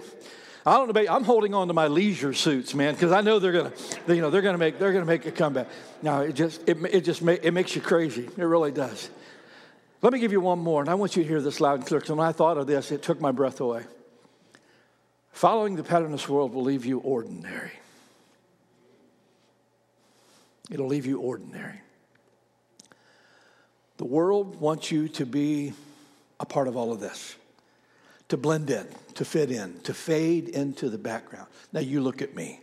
I 0.66 0.78
don't. 0.78 0.90
About, 0.90 1.10
I'm 1.10 1.24
holding 1.26 1.54
on 1.54 1.68
to 1.68 1.74
my 1.74 1.88
leisure 1.88 2.34
suits, 2.34 2.74
man, 2.74 2.94
because 2.94 3.12
I 3.12 3.22
know 3.22 3.40
they're 3.40 3.52
gonna, 3.52 3.74
you 4.08 4.22
know, 4.22 4.30
they're 4.30 4.42
gonna 4.42 4.58
make 4.58 4.80
they're 4.80 4.94
gonna 4.94 5.06
make 5.06 5.26
a 5.26 5.32
comeback. 5.32 5.68
No, 6.02 6.22
it 6.22 6.34
just 6.34 6.68
it, 6.68 6.78
it 6.86 7.02
just 7.02 7.22
make, 7.22 7.44
it 7.44 7.52
makes 7.52 7.76
you 7.76 7.82
crazy. 7.82 8.30
It 8.38 8.44
really 8.44 8.72
does. 8.72 9.10
Let 10.02 10.14
me 10.14 10.20
give 10.20 10.32
you 10.32 10.40
one 10.42 10.60
more, 10.60 10.82
and 10.82 10.90
I 10.90 10.96
want 10.96 11.16
you 11.16 11.24
to 11.24 11.28
hear 11.28 11.42
this 11.42 11.60
loud 11.60 11.80
and 11.80 11.86
clear. 11.86 12.00
Because 12.00 12.16
when 12.16 12.26
I 12.26 12.32
thought 12.32 12.58
of 12.58 12.68
this, 12.68 12.92
it 12.92 13.02
took 13.02 13.20
my 13.20 13.32
breath 13.32 13.60
away. 13.60 13.84
Following 15.34 15.76
the 15.76 15.84
pattern 15.84 16.06
of 16.06 16.12
this 16.12 16.30
world 16.30 16.54
will 16.54 16.64
leave 16.64 16.86
you 16.86 17.00
ordinary. 17.00 17.72
It'll 20.72 20.88
leave 20.88 21.06
you 21.06 21.20
ordinary. 21.20 21.82
The 23.98 24.06
world 24.06 24.60
wants 24.60 24.92
you 24.92 25.08
to 25.10 25.26
be 25.26 25.74
a 26.40 26.46
part 26.46 26.68
of 26.68 26.78
all 26.78 26.92
of 26.92 27.00
this 27.00 27.36
to 28.30 28.38
blend 28.38 28.70
in, 28.70 28.88
to 29.16 29.26
fit 29.26 29.52
in, 29.52 29.80
to 29.82 29.94
fade 29.94 30.50
into 30.50 30.90
the 30.90 30.98
background. 30.98 31.48
Now 31.72 31.82
you 31.82 32.02
look 32.02 32.22
at 32.22 32.36
me. 32.36 32.62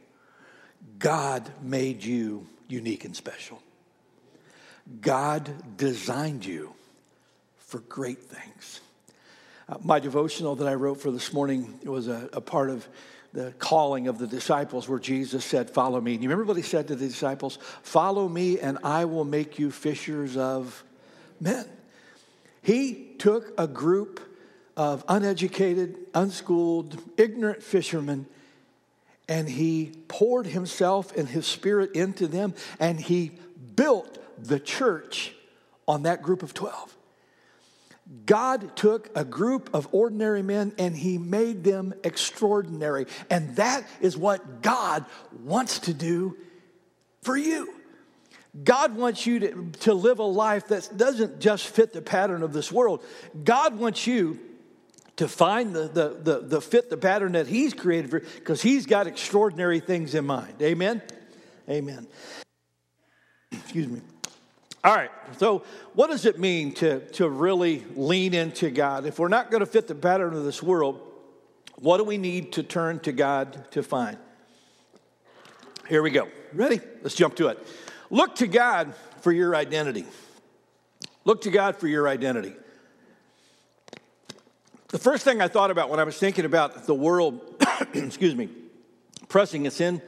God 0.99 1.51
made 1.63 2.05
you 2.05 2.47
unique 2.69 3.05
and 3.05 3.15
special. 3.15 3.63
God 5.01 5.77
designed 5.77 6.45
you 6.45 6.73
for 7.59 7.81
great 7.81 8.23
things. 8.23 8.81
Uh, 9.69 9.77
my 9.83 10.01
devotional 10.01 10.57
that 10.57 10.67
I 10.67 10.75
wrote 10.75 11.01
for 11.01 11.11
this 11.11 11.33
morning 11.33 11.79
was 11.85 12.09
a, 12.09 12.29
a 12.33 12.41
part 12.41 12.71
of 12.71 12.89
the 13.33 13.53
calling 13.59 14.09
of 14.09 14.19
the 14.19 14.27
disciples 14.27 14.89
where 14.89 14.99
Jesus 14.99 15.45
said, 15.45 15.71
Follow 15.71 16.01
me. 16.01 16.15
And 16.15 16.23
you 16.23 16.29
remember 16.29 16.49
what 16.49 16.57
he 16.57 16.63
said 16.63 16.89
to 16.89 16.97
the 16.97 17.07
disciples? 17.07 17.59
Follow 17.83 18.29
me, 18.29 18.59
and 18.59 18.79
I 18.83 19.05
will 19.05 19.25
make 19.25 19.59
you 19.59 19.71
fishers 19.71 20.37
of 20.37 20.83
men. 21.41 21.67
He 22.63 23.15
took 23.19 23.53
a 23.59 23.69
group 23.69 24.21
of 24.81 25.05
uneducated, 25.09 25.95
unschooled, 26.15 26.97
ignorant 27.19 27.63
fishermen 27.63 28.25
and 29.29 29.47
he 29.47 29.93
poured 30.09 30.47
himself 30.47 31.15
and 31.15 31.29
his 31.29 31.45
spirit 31.45 31.95
into 31.95 32.27
them 32.27 32.55
and 32.79 32.99
he 32.99 33.33
built 33.77 34.19
the 34.43 34.59
church 34.59 35.35
on 35.87 36.05
that 36.05 36.23
group 36.23 36.43
of 36.43 36.55
12. 36.55 36.97
God 38.25 38.75
took 38.75 39.11
a 39.15 39.23
group 39.23 39.69
of 39.75 39.87
ordinary 39.93 40.43
men 40.43 40.73
and 40.79 40.97
he 40.97 41.19
made 41.19 41.63
them 41.63 41.93
extraordinary. 42.03 43.05
And 43.29 43.57
that 43.57 43.87
is 44.01 44.17
what 44.17 44.63
God 44.63 45.05
wants 45.45 45.81
to 45.81 45.93
do 45.93 46.39
for 47.21 47.37
you. 47.37 47.75
God 48.65 48.97
wants 48.97 49.27
you 49.27 49.41
to, 49.41 49.71
to 49.81 49.93
live 49.93 50.21
a 50.21 50.25
life 50.25 50.69
that 50.69 50.89
doesn't 50.97 51.39
just 51.39 51.67
fit 51.67 51.93
the 51.93 52.01
pattern 52.01 52.43
of 52.43 52.55
this 52.55 52.73
world. 52.73 53.05
God 53.45 53.79
wants 53.79 54.07
you 54.07 54.41
to 55.21 55.29
find 55.29 55.75
the, 55.75 55.87
the, 55.87 56.09
the, 56.23 56.41
the 56.41 56.61
fit, 56.63 56.89
the 56.89 56.97
pattern 56.97 57.33
that 57.33 57.47
He's 57.47 57.75
created 57.75 58.11
for, 58.11 58.21
because 58.21 58.63
He's 58.63 58.87
got 58.87 59.07
extraordinary 59.07 59.79
things 59.79 60.15
in 60.15 60.25
mind. 60.25 60.55
Amen? 60.63 61.03
Amen. 61.69 62.07
Excuse 63.53 63.87
me. 63.87 64.01
All 64.83 64.95
right, 64.95 65.11
so 65.37 65.63
what 65.93 66.09
does 66.09 66.25
it 66.25 66.39
mean 66.39 66.73
to, 66.77 67.01
to 67.11 67.29
really 67.29 67.85
lean 67.95 68.33
into 68.33 68.71
God? 68.71 69.05
If 69.05 69.19
we're 69.19 69.29
not 69.29 69.51
going 69.51 69.61
to 69.61 69.67
fit 69.67 69.89
the 69.89 69.95
pattern 69.95 70.33
of 70.33 70.45
this 70.45 70.63
world, 70.63 70.99
what 71.77 71.99
do 71.99 72.05
we 72.05 72.17
need 72.17 72.53
to 72.53 72.63
turn 72.63 72.99
to 73.01 73.13
God 73.13 73.71
to 73.73 73.83
find? 73.83 74.17
Here 75.87 76.03
we 76.03 76.11
go. 76.13 76.29
Ready? 76.55 76.81
Let's 77.03 77.15
jump 77.15 77.35
to 77.37 77.49
it. 77.49 77.59
Look 78.09 78.37
to 78.37 78.47
God 78.47 78.95
for 79.21 79.33
your 79.33 79.55
identity. 79.55 80.07
Look 81.27 81.43
to 81.43 81.51
God 81.51 81.77
for 81.77 81.89
your 81.89 82.09
identity. 82.09 82.55
The 84.91 84.99
first 84.99 85.25
thing 85.25 85.41
I 85.41 85.49
thought 85.49 85.71
about 85.71 85.89
when 85.89 86.01
I 86.01 86.05
was 86.05 86.19
thinking 86.19 86.45
about 86.45 86.85
the 86.85 86.95
world, 86.95 87.41
excuse 87.95 88.35
me, 88.35 88.49
pressing 89.29 89.67
us 89.67 89.81
in 89.81 90.03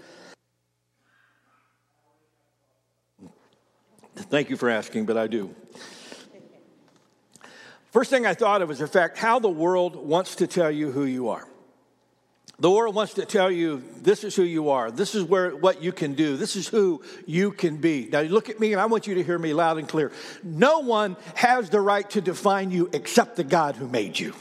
Thank 4.15 4.51
you 4.51 4.57
for 4.57 4.71
asking, 4.71 5.07
but 5.07 5.17
I 5.17 5.27
do. 5.27 5.55
First 7.91 8.11
thing 8.11 8.27
I 8.27 8.35
thought 8.35 8.63
of 8.63 8.69
was 8.69 8.79
the 8.79 8.87
fact 8.87 9.19
how 9.19 9.39
the 9.39 9.51
world 9.51 9.97
wants 9.97 10.37
to 10.37 10.47
tell 10.47 10.71
you 10.71 10.91
who 10.91 11.05
you 11.05 11.29
are. 11.29 11.47
The 12.59 12.71
world 12.71 12.95
wants 12.95 13.15
to 13.15 13.25
tell 13.25 13.51
you 13.51 13.83
this 14.01 14.25
is 14.25 14.37
who 14.37 14.43
you 14.43 14.71
are. 14.71 14.91
This 14.91 15.15
is 15.15 15.25
where 15.25 15.55
what 15.55 15.83
you 15.83 15.93
can 15.93 16.15
do. 16.15 16.37
This 16.37 16.57
is 16.57 16.69
who 16.69 17.03
you 17.27 17.51
can 17.51 17.79
be. 17.79 18.09
Now 18.11 18.21
you 18.21 18.31
look 18.31 18.49
at 18.49 18.61
me 18.61 18.73
and 18.73 18.81
I 18.81 18.87
want 18.87 19.07
you 19.07 19.15
to 19.17 19.23
hear 19.23 19.39
me 19.39 19.53
loud 19.53 19.79
and 19.79 19.89
clear. 19.89 20.13
No 20.43 20.79
one 20.79 21.17
has 21.35 21.71
the 21.71 21.81
right 21.81 22.09
to 22.11 22.21
define 22.21 22.71
you 22.71 22.89
except 22.93 23.37
the 23.37 23.45
God 23.45 23.77
who 23.77 23.89
made 23.89 24.19
you. 24.19 24.35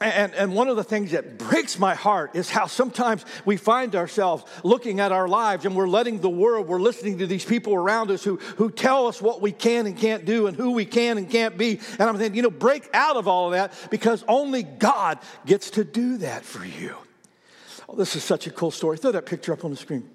And, 0.00 0.34
and 0.34 0.54
one 0.54 0.68
of 0.68 0.76
the 0.76 0.84
things 0.84 1.12
that 1.12 1.38
breaks 1.38 1.78
my 1.78 1.94
heart 1.94 2.34
is 2.34 2.48
how 2.50 2.66
sometimes 2.66 3.24
we 3.44 3.56
find 3.56 3.94
ourselves 3.94 4.44
looking 4.64 5.00
at 5.00 5.12
our 5.12 5.28
lives 5.28 5.64
and 5.64 5.76
we're 5.76 5.88
letting 5.88 6.20
the 6.20 6.30
world, 6.30 6.66
we're 6.66 6.80
listening 6.80 7.18
to 7.18 7.26
these 7.26 7.44
people 7.44 7.74
around 7.74 8.10
us 8.10 8.24
who, 8.24 8.36
who 8.56 8.70
tell 8.70 9.06
us 9.06 9.20
what 9.20 9.40
we 9.40 9.52
can 9.52 9.86
and 9.86 9.96
can't 9.96 10.24
do 10.24 10.46
and 10.46 10.56
who 10.56 10.72
we 10.72 10.84
can 10.84 11.18
and 11.18 11.30
can't 11.30 11.56
be. 11.56 11.78
And 11.98 12.02
I'm 12.02 12.16
saying, 12.16 12.34
you 12.34 12.42
know, 12.42 12.50
break 12.50 12.88
out 12.94 13.16
of 13.16 13.28
all 13.28 13.46
of 13.46 13.52
that 13.52 13.72
because 13.90 14.24
only 14.26 14.62
God 14.62 15.18
gets 15.46 15.70
to 15.72 15.84
do 15.84 16.18
that 16.18 16.44
for 16.44 16.64
you. 16.64 16.96
Oh, 17.88 17.96
this 17.96 18.16
is 18.16 18.24
such 18.24 18.46
a 18.46 18.50
cool 18.50 18.70
story. 18.70 18.96
Throw 18.96 19.12
that 19.12 19.26
picture 19.26 19.52
up 19.52 19.64
on 19.64 19.70
the 19.70 19.76
screen. 19.76 20.08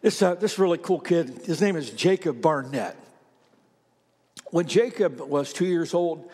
This, 0.00 0.22
uh, 0.22 0.36
this 0.36 0.58
really 0.58 0.78
cool 0.78 1.00
kid, 1.00 1.40
his 1.44 1.60
name 1.60 1.74
is 1.76 1.90
Jacob 1.90 2.40
Barnett. 2.40 2.96
When 4.50 4.66
Jacob 4.66 5.20
was 5.20 5.52
two 5.52 5.66
years 5.66 5.92
old, 5.92 6.30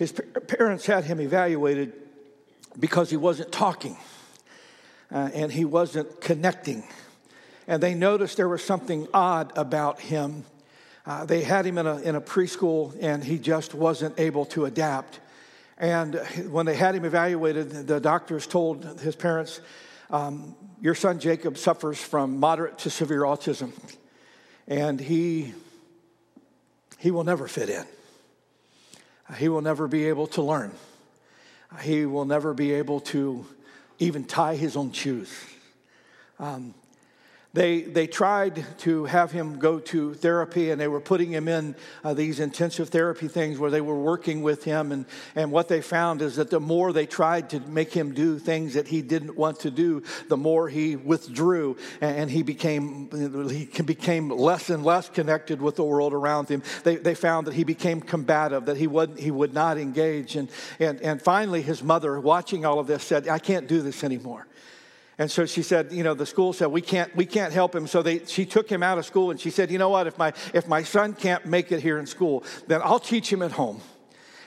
his 0.00 0.14
parents 0.48 0.86
had 0.86 1.04
him 1.04 1.20
evaluated 1.20 1.92
because 2.78 3.10
he 3.10 3.18
wasn't 3.18 3.52
talking 3.52 3.98
uh, 5.12 5.28
and 5.34 5.52
he 5.52 5.66
wasn't 5.66 6.22
connecting. 6.22 6.84
And 7.66 7.82
they 7.82 7.92
noticed 7.92 8.38
there 8.38 8.48
was 8.48 8.64
something 8.64 9.06
odd 9.12 9.52
about 9.56 10.00
him. 10.00 10.46
Uh, 11.04 11.26
they 11.26 11.42
had 11.42 11.66
him 11.66 11.76
in 11.76 11.86
a, 11.86 11.98
in 11.98 12.14
a 12.14 12.20
preschool 12.22 12.96
and 12.98 13.22
he 13.22 13.38
just 13.38 13.74
wasn't 13.74 14.18
able 14.18 14.46
to 14.46 14.64
adapt. 14.64 15.20
And 15.76 16.14
when 16.48 16.64
they 16.64 16.76
had 16.76 16.94
him 16.94 17.04
evaluated, 17.04 17.86
the 17.86 18.00
doctors 18.00 18.46
told 18.46 19.00
his 19.00 19.14
parents, 19.14 19.60
um, 20.08 20.56
Your 20.80 20.94
son 20.94 21.18
Jacob 21.18 21.58
suffers 21.58 22.02
from 22.02 22.40
moderate 22.40 22.78
to 22.78 22.90
severe 22.90 23.20
autism, 23.20 23.72
and 24.66 24.98
he, 24.98 25.52
he 26.96 27.10
will 27.10 27.24
never 27.24 27.46
fit 27.46 27.68
in 27.68 27.84
he 29.36 29.48
will 29.48 29.62
never 29.62 29.88
be 29.88 30.06
able 30.06 30.26
to 30.28 30.42
learn. 30.42 30.72
He 31.82 32.06
will 32.06 32.24
never 32.24 32.52
be 32.52 32.72
able 32.72 33.00
to 33.00 33.46
even 33.98 34.24
tie 34.24 34.56
his 34.56 34.76
own 34.76 34.92
shoes. 34.92 35.32
Um, 36.38 36.74
they, 37.52 37.80
they 37.80 38.06
tried 38.06 38.64
to 38.78 39.06
have 39.06 39.32
him 39.32 39.58
go 39.58 39.80
to 39.80 40.14
therapy 40.14 40.70
and 40.70 40.80
they 40.80 40.86
were 40.86 41.00
putting 41.00 41.32
him 41.32 41.48
in 41.48 41.74
uh, 42.04 42.14
these 42.14 42.38
intensive 42.38 42.90
therapy 42.90 43.26
things 43.26 43.58
where 43.58 43.72
they 43.72 43.80
were 43.80 43.98
working 43.98 44.42
with 44.42 44.62
him. 44.62 44.92
And, 44.92 45.04
and 45.34 45.50
what 45.50 45.66
they 45.66 45.80
found 45.80 46.22
is 46.22 46.36
that 46.36 46.50
the 46.50 46.60
more 46.60 46.92
they 46.92 47.06
tried 47.06 47.50
to 47.50 47.60
make 47.60 47.92
him 47.92 48.14
do 48.14 48.38
things 48.38 48.74
that 48.74 48.86
he 48.86 49.02
didn't 49.02 49.36
want 49.36 49.60
to 49.60 49.70
do, 49.72 50.04
the 50.28 50.36
more 50.36 50.68
he 50.68 50.94
withdrew 50.94 51.76
and, 52.00 52.18
and 52.18 52.30
he 52.30 52.44
became, 52.44 53.10
he 53.50 53.82
became 53.82 54.30
less 54.30 54.70
and 54.70 54.84
less 54.84 55.08
connected 55.08 55.60
with 55.60 55.74
the 55.74 55.84
world 55.84 56.12
around 56.12 56.48
him. 56.48 56.62
They, 56.84 56.96
they 56.96 57.16
found 57.16 57.48
that 57.48 57.54
he 57.54 57.64
became 57.64 58.00
combative, 58.00 58.66
that 58.66 58.76
he, 58.76 58.86
would 58.86 59.18
he 59.18 59.32
would 59.32 59.52
not 59.52 59.76
engage. 59.76 60.36
And, 60.36 60.48
and, 60.78 61.00
and 61.00 61.20
finally, 61.20 61.62
his 61.62 61.82
mother, 61.82 62.20
watching 62.20 62.64
all 62.64 62.78
of 62.78 62.86
this, 62.86 63.02
said, 63.02 63.26
I 63.26 63.40
can't 63.40 63.66
do 63.66 63.82
this 63.82 64.04
anymore. 64.04 64.46
And 65.20 65.30
so 65.30 65.44
she 65.44 65.60
said, 65.60 65.92
you 65.92 66.02
know, 66.02 66.14
the 66.14 66.24
school 66.24 66.54
said, 66.54 66.68
we 66.68 66.80
can't, 66.80 67.14
we 67.14 67.26
can't 67.26 67.52
help 67.52 67.74
him. 67.74 67.86
So 67.86 68.02
they, 68.02 68.24
she 68.24 68.46
took 68.46 68.70
him 68.70 68.82
out 68.82 68.96
of 68.96 69.04
school 69.04 69.30
and 69.30 69.38
she 69.38 69.50
said, 69.50 69.70
you 69.70 69.76
know 69.76 69.90
what, 69.90 70.06
if 70.06 70.16
my, 70.16 70.32
if 70.54 70.66
my 70.66 70.82
son 70.82 71.12
can't 71.12 71.44
make 71.44 71.70
it 71.72 71.82
here 71.82 71.98
in 71.98 72.06
school, 72.06 72.42
then 72.68 72.80
I'll 72.82 72.98
teach 72.98 73.30
him 73.30 73.42
at 73.42 73.52
home 73.52 73.82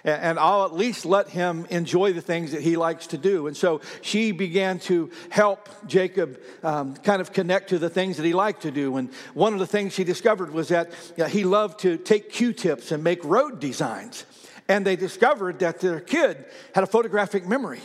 and 0.03 0.39
I'll 0.39 0.65
at 0.65 0.73
least 0.73 1.05
let 1.05 1.29
him 1.29 1.67
enjoy 1.69 2.13
the 2.13 2.21
things 2.21 2.53
that 2.53 2.61
he 2.61 2.75
likes 2.75 3.05
to 3.07 3.19
do. 3.19 3.45
And 3.45 3.55
so 3.55 3.81
she 4.01 4.31
began 4.31 4.79
to 4.79 5.11
help 5.29 5.69
Jacob 5.85 6.41
um, 6.63 6.95
kind 6.95 7.21
of 7.21 7.33
connect 7.33 7.69
to 7.69 7.77
the 7.77 7.89
things 7.89 8.17
that 8.17 8.25
he 8.25 8.33
liked 8.33 8.63
to 8.63 8.71
do. 8.71 8.97
And 8.97 9.13
one 9.35 9.53
of 9.53 9.59
the 9.59 9.67
things 9.67 9.93
she 9.93 10.03
discovered 10.03 10.51
was 10.51 10.69
that 10.69 10.89
you 11.17 11.23
know, 11.23 11.29
he 11.29 11.43
loved 11.43 11.81
to 11.81 11.97
take 11.97 12.31
Q 12.31 12.51
tips 12.51 12.91
and 12.91 13.03
make 13.03 13.23
road 13.23 13.59
designs. 13.59 14.25
And 14.67 14.87
they 14.87 14.95
discovered 14.95 15.59
that 15.59 15.81
their 15.81 15.99
kid 15.99 16.45
had 16.73 16.83
a 16.83 16.87
photographic 16.87 17.45
memory. 17.45 17.81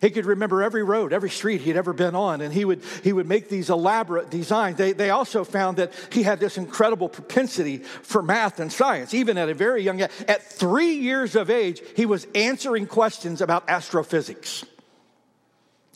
He 0.00 0.10
could 0.10 0.26
remember 0.26 0.62
every 0.62 0.82
road, 0.82 1.12
every 1.12 1.30
street 1.30 1.62
he'd 1.62 1.76
ever 1.76 1.92
been 1.92 2.14
on, 2.14 2.40
and 2.40 2.52
he 2.52 2.64
would, 2.64 2.82
he 3.02 3.12
would 3.12 3.26
make 3.26 3.48
these 3.48 3.70
elaborate 3.70 4.30
designs. 4.30 4.76
They, 4.76 4.92
they 4.92 5.10
also 5.10 5.44
found 5.44 5.78
that 5.78 5.92
he 6.12 6.22
had 6.22 6.38
this 6.38 6.58
incredible 6.58 7.08
propensity 7.08 7.78
for 7.78 8.22
math 8.22 8.60
and 8.60 8.70
science, 8.70 9.14
even 9.14 9.38
at 9.38 9.48
a 9.48 9.54
very 9.54 9.82
young 9.82 10.00
age. 10.00 10.10
At 10.28 10.42
three 10.42 10.94
years 10.94 11.34
of 11.34 11.50
age, 11.50 11.80
he 11.94 12.06
was 12.06 12.26
answering 12.34 12.86
questions 12.86 13.40
about 13.40 13.68
astrophysics, 13.68 14.64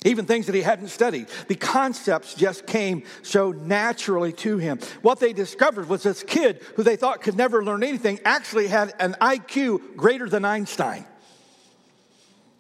even 0.05 0.25
things 0.25 0.47
that 0.47 0.55
he 0.55 0.63
hadn't 0.63 0.89
studied. 0.89 1.27
The 1.49 1.57
concepts 1.57 2.35
just 2.35 2.67
came 2.67 3.03
so 3.23 3.53
naturally 3.53 4.33
to 4.35 4.57
him. 4.57 4.79
What 5.03 5.21
they 5.21 5.35
discovered 5.35 5.91
was 5.91 6.03
this 6.03 6.23
kid 6.23 6.63
who 6.77 6.83
they 6.83 6.97
thought 6.97 7.21
could 7.21 7.37
never 7.37 7.63
learn 7.63 7.83
anything 7.83 8.19
actually 8.25 8.69
had 8.69 8.95
an 8.99 9.15
IQ 9.21 9.97
greater 9.97 10.29
than 10.29 10.47
Einstein. 10.47 11.05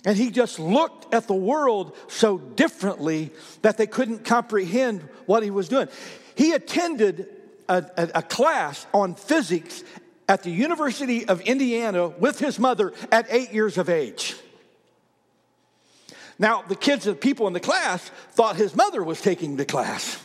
And 0.04 0.16
he 0.16 0.30
just 0.30 0.58
looked 0.58 1.12
at 1.12 1.26
the 1.26 1.34
world 1.34 1.94
so 2.08 2.38
differently 2.38 3.30
that 3.62 3.76
they 3.76 3.86
couldn't 3.86 4.24
comprehend 4.24 5.02
what 5.26 5.42
he 5.42 5.50
was 5.50 5.68
doing. 5.68 5.88
He 6.34 6.52
attended 6.52 7.28
a, 7.68 7.84
a, 7.96 8.10
a, 8.16 8.22
class 8.22 8.86
on 8.94 9.14
physics 9.14 9.84
at 10.28 10.42
the 10.42 10.50
University 10.50 11.26
of 11.26 11.40
Indiana 11.42 12.08
with 12.08 12.38
his 12.38 12.58
mother 12.58 12.94
at 13.12 13.26
eight 13.28 13.52
years 13.52 13.76
of 13.76 13.88
age. 13.88 14.36
Now, 16.38 16.62
the 16.62 16.76
kids 16.76 17.06
and 17.06 17.20
people 17.20 17.46
in 17.46 17.52
the 17.52 17.60
class 17.60 18.10
thought 18.30 18.56
his 18.56 18.74
mother 18.74 19.04
was 19.04 19.20
taking 19.20 19.56
the 19.56 19.66
class 19.66 20.24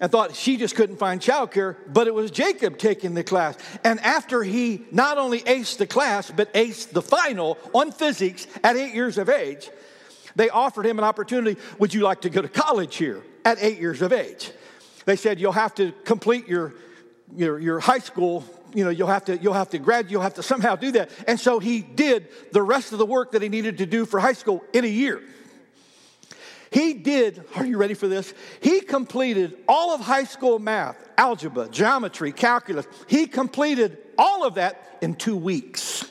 and 0.00 0.12
thought 0.12 0.36
she 0.36 0.56
just 0.56 0.74
couldn't 0.74 0.96
find 0.96 1.20
childcare, 1.20 1.76
but 1.90 2.06
it 2.06 2.14
was 2.14 2.30
Jacob 2.30 2.76
taking 2.76 3.14
the 3.14 3.24
class. 3.24 3.56
And 3.82 3.98
after 4.00 4.42
he 4.42 4.84
not 4.92 5.16
only 5.16 5.40
aced 5.40 5.78
the 5.78 5.86
class, 5.86 6.30
but 6.30 6.52
aced 6.52 6.90
the 6.90 7.02
final 7.02 7.56
on 7.74 7.92
physics 7.92 8.46
at 8.62 8.76
eight 8.76 8.94
years 8.94 9.16
of 9.16 9.28
age, 9.28 9.70
they 10.34 10.50
offered 10.50 10.84
him 10.84 10.98
an 10.98 11.04
opportunity. 11.04 11.58
Would 11.78 11.94
you 11.94 12.02
like 12.02 12.20
to 12.22 12.30
go 12.30 12.42
to 12.42 12.48
college 12.48 12.96
here 12.96 13.22
at 13.44 13.56
eight 13.60 13.78
years 13.78 14.02
of 14.02 14.12
age? 14.12 14.52
They 15.06 15.16
said, 15.16 15.40
You'll 15.40 15.52
have 15.52 15.74
to 15.76 15.92
complete 16.04 16.46
your, 16.46 16.74
your, 17.34 17.58
your 17.58 17.80
high 17.80 18.00
school. 18.00 18.44
You 18.74 18.84
know, 18.84 18.90
you'll 18.90 19.08
have 19.08 19.24
to 19.26 19.38
you'll 19.38 19.54
have 19.54 19.70
to 19.70 19.78
grad 19.78 20.10
you'll 20.10 20.20
have 20.20 20.34
to 20.34 20.42
somehow 20.42 20.76
do 20.76 20.90
that. 20.92 21.10
And 21.26 21.40
so 21.40 21.58
he 21.58 21.80
did 21.80 22.28
the 22.52 22.62
rest 22.62 22.92
of 22.92 22.98
the 22.98 23.06
work 23.06 23.32
that 23.32 23.40
he 23.40 23.48
needed 23.48 23.78
to 23.78 23.86
do 23.86 24.04
for 24.04 24.20
high 24.20 24.34
school 24.34 24.62
in 24.74 24.84
a 24.84 24.88
year. 24.88 25.22
He 26.70 26.94
did, 26.94 27.44
are 27.54 27.64
you 27.64 27.78
ready 27.78 27.94
for 27.94 28.08
this? 28.08 28.34
He 28.60 28.80
completed 28.80 29.56
all 29.68 29.94
of 29.94 30.00
high 30.00 30.24
school 30.24 30.58
math, 30.58 30.96
algebra, 31.16 31.68
geometry, 31.68 32.32
calculus. 32.32 32.86
He 33.06 33.26
completed 33.26 33.98
all 34.18 34.44
of 34.44 34.54
that 34.54 34.98
in 35.00 35.14
two 35.14 35.36
weeks. 35.36 36.04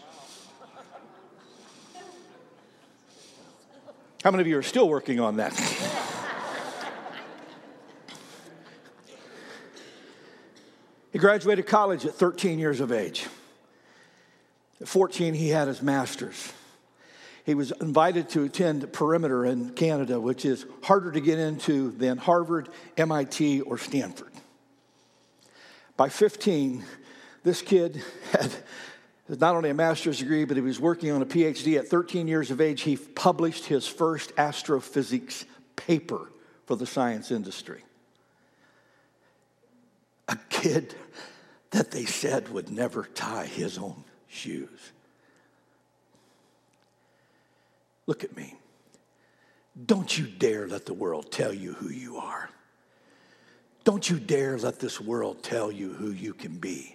How 4.23 4.31
many 4.31 4.41
of 4.41 4.47
you 4.47 4.57
are 4.57 4.63
still 4.63 4.89
working 4.89 5.19
on 5.19 5.37
that? 5.37 5.53
he 11.11 11.19
graduated 11.19 11.67
college 11.67 12.05
at 12.05 12.15
13 12.15 12.57
years 12.57 12.79
of 12.79 12.91
age. 12.91 13.27
At 14.81 14.87
14, 14.87 15.35
he 15.35 15.49
had 15.49 15.67
his 15.67 15.81
master's. 15.81 16.51
He 17.45 17.53
was 17.53 17.71
invited 17.79 18.29
to 18.29 18.43
attend 18.43 18.91
Perimeter 18.91 19.45
in 19.45 19.69
Canada, 19.71 20.19
which 20.19 20.45
is 20.45 20.65
harder 20.81 21.11
to 21.11 21.21
get 21.21 21.37
into 21.37 21.91
than 21.91 22.17
Harvard, 22.17 22.69
MIT, 22.97 23.61
or 23.61 23.77
Stanford. 23.77 24.31
By 25.95 26.09
15, 26.09 26.83
this 27.43 27.61
kid 27.61 28.01
had 28.31 28.51
not 29.29 29.55
only 29.55 29.69
a 29.69 29.75
master's 29.75 30.19
degree, 30.19 30.45
but 30.45 30.57
he 30.57 30.61
was 30.61 30.79
working 30.79 31.11
on 31.11 31.21
a 31.21 31.25
PhD. 31.25 31.77
At 31.77 31.87
13 31.87 32.27
years 32.27 32.49
of 32.49 32.59
age, 32.59 32.81
he 32.81 32.97
published 32.97 33.65
his 33.65 33.87
first 33.87 34.33
astrophysics 34.37 35.45
paper 35.75 36.31
for 36.65 36.75
the 36.75 36.87
science 36.87 37.29
industry. 37.29 37.83
A 40.27 40.37
kid 40.49 40.95
that 41.69 41.91
they 41.91 42.05
said 42.05 42.49
would 42.49 42.71
never 42.71 43.03
tie 43.13 43.45
his 43.45 43.77
own 43.77 44.03
shoes. 44.27 44.91
Look 48.07 48.23
at 48.23 48.35
me. 48.35 48.55
Don't 49.85 50.17
you 50.17 50.25
dare 50.27 50.67
let 50.67 50.85
the 50.85 50.93
world 50.93 51.31
tell 51.31 51.53
you 51.53 51.73
who 51.73 51.89
you 51.89 52.17
are. 52.17 52.49
Don't 53.83 54.09
you 54.09 54.19
dare 54.19 54.57
let 54.57 54.79
this 54.79 54.99
world 54.99 55.43
tell 55.43 55.71
you 55.71 55.93
who 55.93 56.11
you 56.11 56.33
can 56.33 56.57
be. 56.57 56.94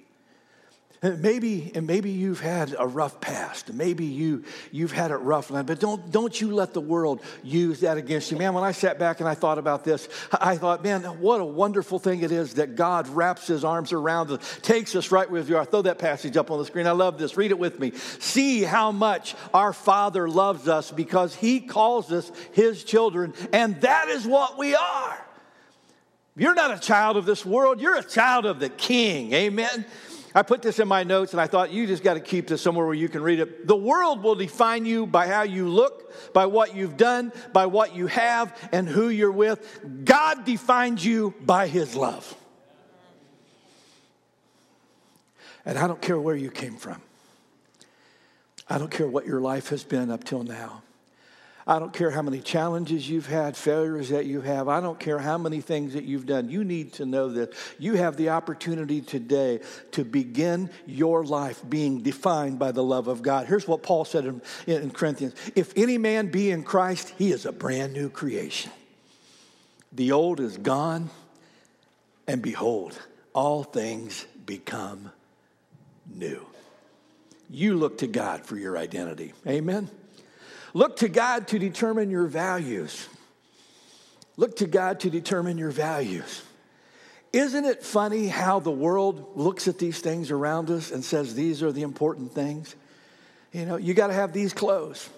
Maybe, 1.02 1.73
and 1.75 1.87
maybe 1.87 2.11
you've 2.11 2.40
had 2.40 2.76
a 2.78 2.87
rough 2.87 3.23
past. 3.23 3.73
Maybe 3.73 4.04
you, 4.04 4.45
you've 4.71 4.92
had 4.92 5.11
it 5.11 5.16
rough, 5.16 5.49
but 5.49 5.80
don't, 5.80 6.12
don't 6.12 6.38
you 6.38 6.52
let 6.52 6.75
the 6.75 6.80
world 6.83 7.23
use 7.42 7.80
that 7.80 7.97
against 7.97 8.30
you. 8.30 8.37
Man, 8.37 8.52
when 8.52 8.64
I 8.64 8.73
sat 8.73 8.99
back 8.99 9.21
and 9.21 9.28
I 9.28 9.35
thought 9.35 9.57
about 9.57 9.83
this, 9.83 10.11
I 10.30 10.59
thought, 10.59 10.85
man, 10.85 11.00
what 11.21 11.40
a 11.40 11.45
wonderful 11.45 11.99
thing 11.99 12.21
it 12.21 12.33
is 12.33 12.54
that 12.54 12.76
God 12.76 13.09
wraps 13.09 13.47
his 13.47 13.64
arms 13.64 13.95
around 13.95 14.30
us, 14.30 14.59
takes 14.61 14.95
us 14.95 15.11
right 15.11 15.30
where 15.30 15.42
we 15.42 15.54
are. 15.54 15.64
Throw 15.64 15.80
that 15.83 15.97
passage 15.97 16.37
up 16.37 16.50
on 16.50 16.59
the 16.59 16.66
screen. 16.66 16.87
I 16.87 16.90
love 16.90 17.19
this. 17.19 17.35
Read 17.35 17.50
it 17.50 17.59
with 17.59 17.80
me. 17.80 17.92
See 18.19 18.62
how 18.62 18.92
much 18.92 19.35
our 19.54 19.73
Father 19.73 20.28
loves 20.28 20.69
us 20.69 20.90
because 20.90 21.35
he 21.35 21.61
calls 21.61 22.12
us 22.12 22.30
his 22.52 22.85
children, 22.85 23.33
and 23.54 23.80
that 23.80 24.11
is 24.11 24.26
what 24.26 24.59
we 24.59 24.75
are. 24.75 25.26
You're 26.37 26.54
not 26.54 26.73
a 26.73 26.78
child 26.78 27.16
of 27.16 27.25
this 27.25 27.45
world, 27.45 27.80
you're 27.80 27.97
a 27.97 28.04
child 28.04 28.45
of 28.45 28.61
the 28.61 28.69
King. 28.69 29.33
Amen. 29.33 29.87
I 30.34 30.42
put 30.42 30.62
this 30.62 30.78
in 30.78 30.87
my 30.87 31.02
notes 31.02 31.32
and 31.32 31.40
I 31.40 31.46
thought 31.46 31.72
you 31.72 31.87
just 31.87 32.02
got 32.02 32.14
to 32.14 32.20
keep 32.20 32.46
this 32.46 32.62
somewhere 32.62 32.87
where 32.87 32.94
you 32.94 33.08
can 33.08 33.22
read 33.22 33.40
it. 33.40 33.66
The 33.66 33.76
world 33.76 34.22
will 34.22 34.37
define 34.37 34.87
you 34.87 35.06
by 35.06 35.26
how 35.26 35.42
you 35.42 35.68
look, 35.68 36.32
by 36.32 36.46
what 36.46 36.75
you've 36.75 36.96
done, 36.96 37.32
by 37.52 37.66
what 37.66 37.96
you 37.96 38.06
have, 38.06 38.56
and 38.72 38.88
who 38.88 39.08
you're 39.08 39.32
with. 39.32 40.04
God 40.04 40.44
defines 40.44 41.04
you 41.04 41.34
by 41.40 41.66
his 41.66 41.96
love. 41.96 42.37
And 45.64 45.78
I 45.78 45.87
don't 45.87 46.00
care 46.00 46.18
where 46.18 46.37
you 46.37 46.50
came 46.50 46.76
from, 46.76 47.02
I 48.68 48.78
don't 48.78 48.90
care 48.90 49.08
what 49.08 49.26
your 49.26 49.40
life 49.40 49.68
has 49.70 49.84
been 49.84 50.10
up 50.10 50.25
till 50.25 50.44
now. 50.44 50.82
I 51.70 51.78
don't 51.78 51.92
care 51.92 52.10
how 52.10 52.22
many 52.22 52.40
challenges 52.40 53.08
you've 53.08 53.28
had, 53.28 53.56
failures 53.56 54.08
that 54.08 54.26
you 54.26 54.40
have. 54.40 54.66
I 54.66 54.80
don't 54.80 54.98
care 54.98 55.20
how 55.20 55.38
many 55.38 55.60
things 55.60 55.92
that 55.92 56.02
you've 56.02 56.26
done. 56.26 56.50
You 56.50 56.64
need 56.64 56.94
to 56.94 57.06
know 57.06 57.28
that 57.28 57.54
you 57.78 57.94
have 57.94 58.16
the 58.16 58.30
opportunity 58.30 59.00
today 59.00 59.60
to 59.92 60.02
begin 60.04 60.71
your 60.84 61.25
life 61.25 61.62
being 61.68 62.02
defined 62.02 62.58
by 62.58 62.73
the 62.73 62.82
love 62.82 63.06
of 63.06 63.23
God. 63.23 63.47
Here's 63.47 63.68
what 63.68 63.84
Paul 63.84 64.04
said 64.04 64.25
in, 64.25 64.42
in 64.66 64.90
Corinthians 64.90 65.36
If 65.54 65.73
any 65.76 65.97
man 65.97 66.26
be 66.26 66.50
in 66.50 66.64
Christ, 66.64 67.14
he 67.16 67.30
is 67.30 67.47
a 67.47 67.52
brand 67.52 67.92
new 67.92 68.10
creation. 68.10 68.73
The 69.92 70.10
old 70.10 70.40
is 70.40 70.58
gone, 70.58 71.08
and 72.26 72.42
behold, 72.42 73.00
all 73.32 73.62
things 73.62 74.26
become 74.45 75.12
new. 76.12 76.45
You 77.49 77.76
look 77.76 77.99
to 77.99 78.08
God 78.08 78.45
for 78.45 78.56
your 78.56 78.76
identity. 78.76 79.34
Amen. 79.47 79.88
Look 80.75 80.97
to 80.97 81.09
God 81.09 81.49
to 81.49 81.59
determine 81.59 82.11
your 82.11 82.26
values. 82.26 83.09
Look 84.37 84.56
to 84.56 84.67
God 84.67 85.00
to 85.00 85.11
determine 85.11 85.59
your 85.59 85.71
values. 85.71 86.43
Isn't 87.33 87.65
it 87.65 87.83
funny 87.83 88.26
how 88.26 88.59
the 88.59 88.71
world 88.71 89.37
looks 89.37 89.69
at 89.69 89.78
these 89.78 90.00
things 90.00 90.30
around 90.30 90.71
us 90.71 90.91
and 90.91 91.04
says 91.04 91.35
these 91.35 91.63
are 91.63 91.71
the 91.71 91.83
important 91.83 92.33
things? 92.33 92.75
You 93.52 93.67
know, 93.67 93.76
you 93.76 93.95
got 93.95 94.09
to 94.09 94.13
have 94.13 94.33
these 94.33 94.52
clothes. 94.52 95.09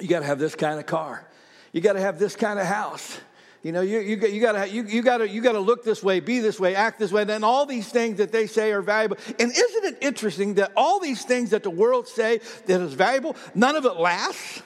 You 0.00 0.08
got 0.08 0.20
to 0.20 0.26
have 0.26 0.38
this 0.38 0.54
kind 0.54 0.78
of 0.78 0.86
car. 0.86 1.26
You 1.72 1.80
got 1.80 1.94
to 1.94 2.00
have 2.00 2.18
this 2.18 2.36
kind 2.36 2.58
of 2.58 2.66
house. 2.66 3.18
You 3.62 3.70
know, 3.70 3.80
you, 3.80 4.00
you, 4.00 4.16
you 4.16 4.40
got 4.40 4.70
you, 4.72 4.82
you 4.82 5.02
gotta, 5.02 5.28
you 5.28 5.40
gotta 5.40 5.60
look 5.60 5.84
this 5.84 6.02
way, 6.02 6.18
be 6.18 6.40
this 6.40 6.58
way, 6.58 6.74
act 6.74 6.98
this 6.98 7.12
way. 7.12 7.22
And 7.22 7.44
all 7.44 7.64
these 7.64 7.88
things 7.88 8.18
that 8.18 8.32
they 8.32 8.48
say 8.48 8.72
are 8.72 8.82
valuable. 8.82 9.18
And 9.38 9.52
isn't 9.52 9.84
it 9.84 9.98
interesting 10.00 10.54
that 10.54 10.72
all 10.76 10.98
these 10.98 11.24
things 11.24 11.50
that 11.50 11.62
the 11.62 11.70
world 11.70 12.08
say 12.08 12.38
that 12.66 12.80
is 12.80 12.92
valuable, 12.94 13.36
none 13.54 13.76
of 13.76 13.84
it 13.84 13.94
lasts? 13.94 14.62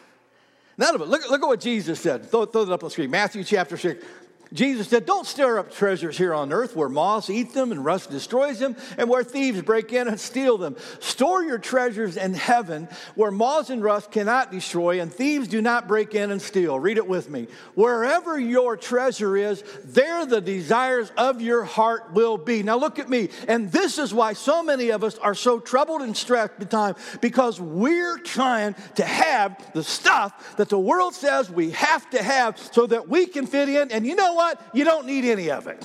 None 0.79 0.95
of 0.95 1.01
it. 1.01 1.09
Look, 1.09 1.29
look 1.31 1.43
at 1.43 1.47
what 1.47 1.61
Jesus 1.61 2.01
said. 2.01 2.31
Throw, 2.31 2.45
throw 2.45 2.63
it 2.63 2.71
up 2.71 2.83
on 2.83 2.89
the 2.89 2.91
screen. 2.91 3.11
Matthew 3.11 3.45
chapter 3.45 3.77
6. 3.77 4.05
Jesus 4.53 4.89
said, 4.89 5.07
Don't 5.07 5.27
stir 5.27 5.59
up 5.59 5.73
treasures 5.73 6.17
here 6.17 6.33
on 6.33 6.53
earth 6.53 6.77
where 6.77 6.89
moths 6.89 7.31
eat 7.31 7.53
them 7.53 7.73
and 7.73 7.85
rust 7.85 8.11
destroys 8.11 8.59
them, 8.61 8.77
and 8.97 9.11
where 9.11 9.25
thieves 9.25 9.63
break 9.63 9.93
in 9.93 10.07
and 10.07 10.21
steal 10.21 10.57
them. 10.57 10.77
Store 11.01 11.43
your 11.43 11.59
treasures 11.59 12.17
in 12.17 12.35
heaven 12.35 12.89
where 13.17 13.31
moths 13.31 13.71
and 13.71 13.83
rust 13.83 14.13
cannot 14.13 14.53
destroy, 14.53 15.01
and 15.01 15.13
thieves 15.13 15.49
do 15.49 15.61
not 15.61 15.89
break 15.89 16.15
in 16.15 16.31
and 16.31 16.41
steal. 16.41 16.79
Read 16.79 16.97
it 16.97 17.09
with 17.09 17.29
me. 17.29 17.49
Wherever 17.75 18.39
your 18.39 18.77
treasure 18.77 19.37
is, 19.37 19.65
there 19.85 20.25
the 20.27 20.41
desires 20.41 21.11
of 21.17 21.41
your 21.41 21.65
heart 21.65 22.13
will 22.13 22.39
be. 22.39 22.63
Now 22.63 22.79
look 22.79 22.99
at 22.99 23.09
me. 23.09 23.31
And 23.49 23.73
this 23.73 23.99
is 23.99 24.15
why 24.15 24.35
so 24.35 24.63
many 24.63 24.91
of 24.91 25.03
us 25.03 25.19
are 25.19 25.35
so 25.35 25.59
troubled 25.59 26.03
and 26.03 26.17
stressed 26.17 26.53
at 26.53 26.61
the 26.61 26.67
time 26.67 26.95
because 27.21 27.61
we're 27.61 28.19
trying 28.19 28.77
to 28.95 29.05
have 29.05 29.73
the 29.73 29.83
stuff 29.83 30.57
that 30.57 30.69
the 30.69 30.79
world 30.79 31.15
says 31.15 31.51
we 31.51 31.71
have 31.71 32.09
to 32.11 32.23
have 32.23 32.59
so 32.59 32.87
that 32.87 33.09
we 33.09 33.27
can 33.27 33.47
fit 33.47 33.69
in. 33.69 33.91
And 33.91 34.07
you 34.07 34.15
know 34.15 34.36
what? 34.37 34.61
You 34.73 34.85
don't 34.85 35.07
need 35.07 35.25
any 35.25 35.51
of 35.51 35.67
it. 35.67 35.85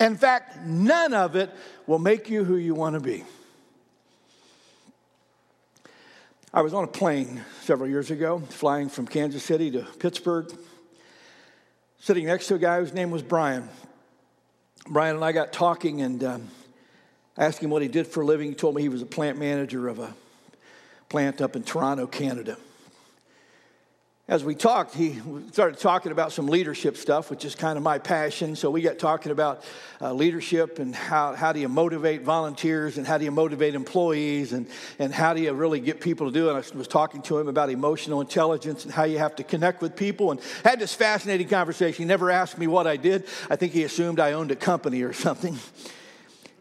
In 0.00 0.16
fact, 0.16 0.58
none 0.64 1.12
of 1.12 1.36
it 1.36 1.50
will 1.86 1.98
make 1.98 2.30
you 2.30 2.44
who 2.44 2.56
you 2.56 2.74
want 2.74 2.94
to 2.94 3.00
be. 3.00 3.24
I 6.54 6.62
was 6.62 6.74
on 6.74 6.84
a 6.84 6.88
plane 6.88 7.42
several 7.62 7.88
years 7.88 8.10
ago, 8.10 8.40
flying 8.40 8.88
from 8.88 9.06
Kansas 9.06 9.42
City 9.42 9.70
to 9.70 9.82
Pittsburgh, 9.98 10.52
sitting 11.98 12.26
next 12.26 12.48
to 12.48 12.54
a 12.54 12.58
guy 12.58 12.78
whose 12.78 12.92
name 12.92 13.10
was 13.10 13.22
Brian. 13.22 13.68
Brian 14.88 15.16
and 15.16 15.24
I 15.24 15.32
got 15.32 15.52
talking 15.52 16.02
and 16.02 16.22
um, 16.24 16.48
asked 17.38 17.62
him 17.62 17.70
what 17.70 17.82
he 17.82 17.88
did 17.88 18.06
for 18.06 18.22
a 18.22 18.26
living. 18.26 18.48
He 18.48 18.54
told 18.54 18.74
me 18.74 18.82
he 18.82 18.88
was 18.88 19.02
a 19.02 19.06
plant 19.06 19.38
manager 19.38 19.88
of 19.88 19.98
a 19.98 20.14
plant 21.08 21.40
up 21.40 21.56
in 21.56 21.62
Toronto, 21.62 22.06
Canada 22.06 22.56
as 24.28 24.44
we 24.44 24.54
talked, 24.54 24.94
he 24.94 25.20
started 25.50 25.80
talking 25.80 26.12
about 26.12 26.30
some 26.30 26.46
leadership 26.46 26.96
stuff, 26.96 27.28
which 27.28 27.44
is 27.44 27.56
kind 27.56 27.76
of 27.76 27.82
my 27.82 27.98
passion. 27.98 28.54
So 28.54 28.70
we 28.70 28.80
got 28.80 29.00
talking 29.00 29.32
about 29.32 29.64
uh, 30.00 30.12
leadership 30.12 30.78
and 30.78 30.94
how, 30.94 31.34
how 31.34 31.52
do 31.52 31.58
you 31.58 31.68
motivate 31.68 32.22
volunteers 32.22 32.98
and 32.98 33.06
how 33.06 33.18
do 33.18 33.24
you 33.24 33.32
motivate 33.32 33.74
employees 33.74 34.52
and, 34.52 34.68
and 35.00 35.12
how 35.12 35.34
do 35.34 35.42
you 35.42 35.52
really 35.52 35.80
get 35.80 36.00
people 36.00 36.28
to 36.28 36.32
do 36.32 36.48
it. 36.48 36.52
I 36.52 36.76
was 36.78 36.86
talking 36.86 37.20
to 37.22 37.36
him 37.36 37.48
about 37.48 37.68
emotional 37.68 38.20
intelligence 38.20 38.84
and 38.84 38.94
how 38.94 39.04
you 39.04 39.18
have 39.18 39.34
to 39.36 39.42
connect 39.42 39.82
with 39.82 39.96
people 39.96 40.30
and 40.30 40.40
had 40.62 40.78
this 40.78 40.94
fascinating 40.94 41.48
conversation. 41.48 42.04
He 42.04 42.06
never 42.06 42.30
asked 42.30 42.56
me 42.58 42.68
what 42.68 42.86
I 42.86 42.96
did. 42.96 43.24
I 43.50 43.56
think 43.56 43.72
he 43.72 43.82
assumed 43.82 44.20
I 44.20 44.32
owned 44.32 44.52
a 44.52 44.56
company 44.56 45.02
or 45.02 45.12
something 45.12 45.58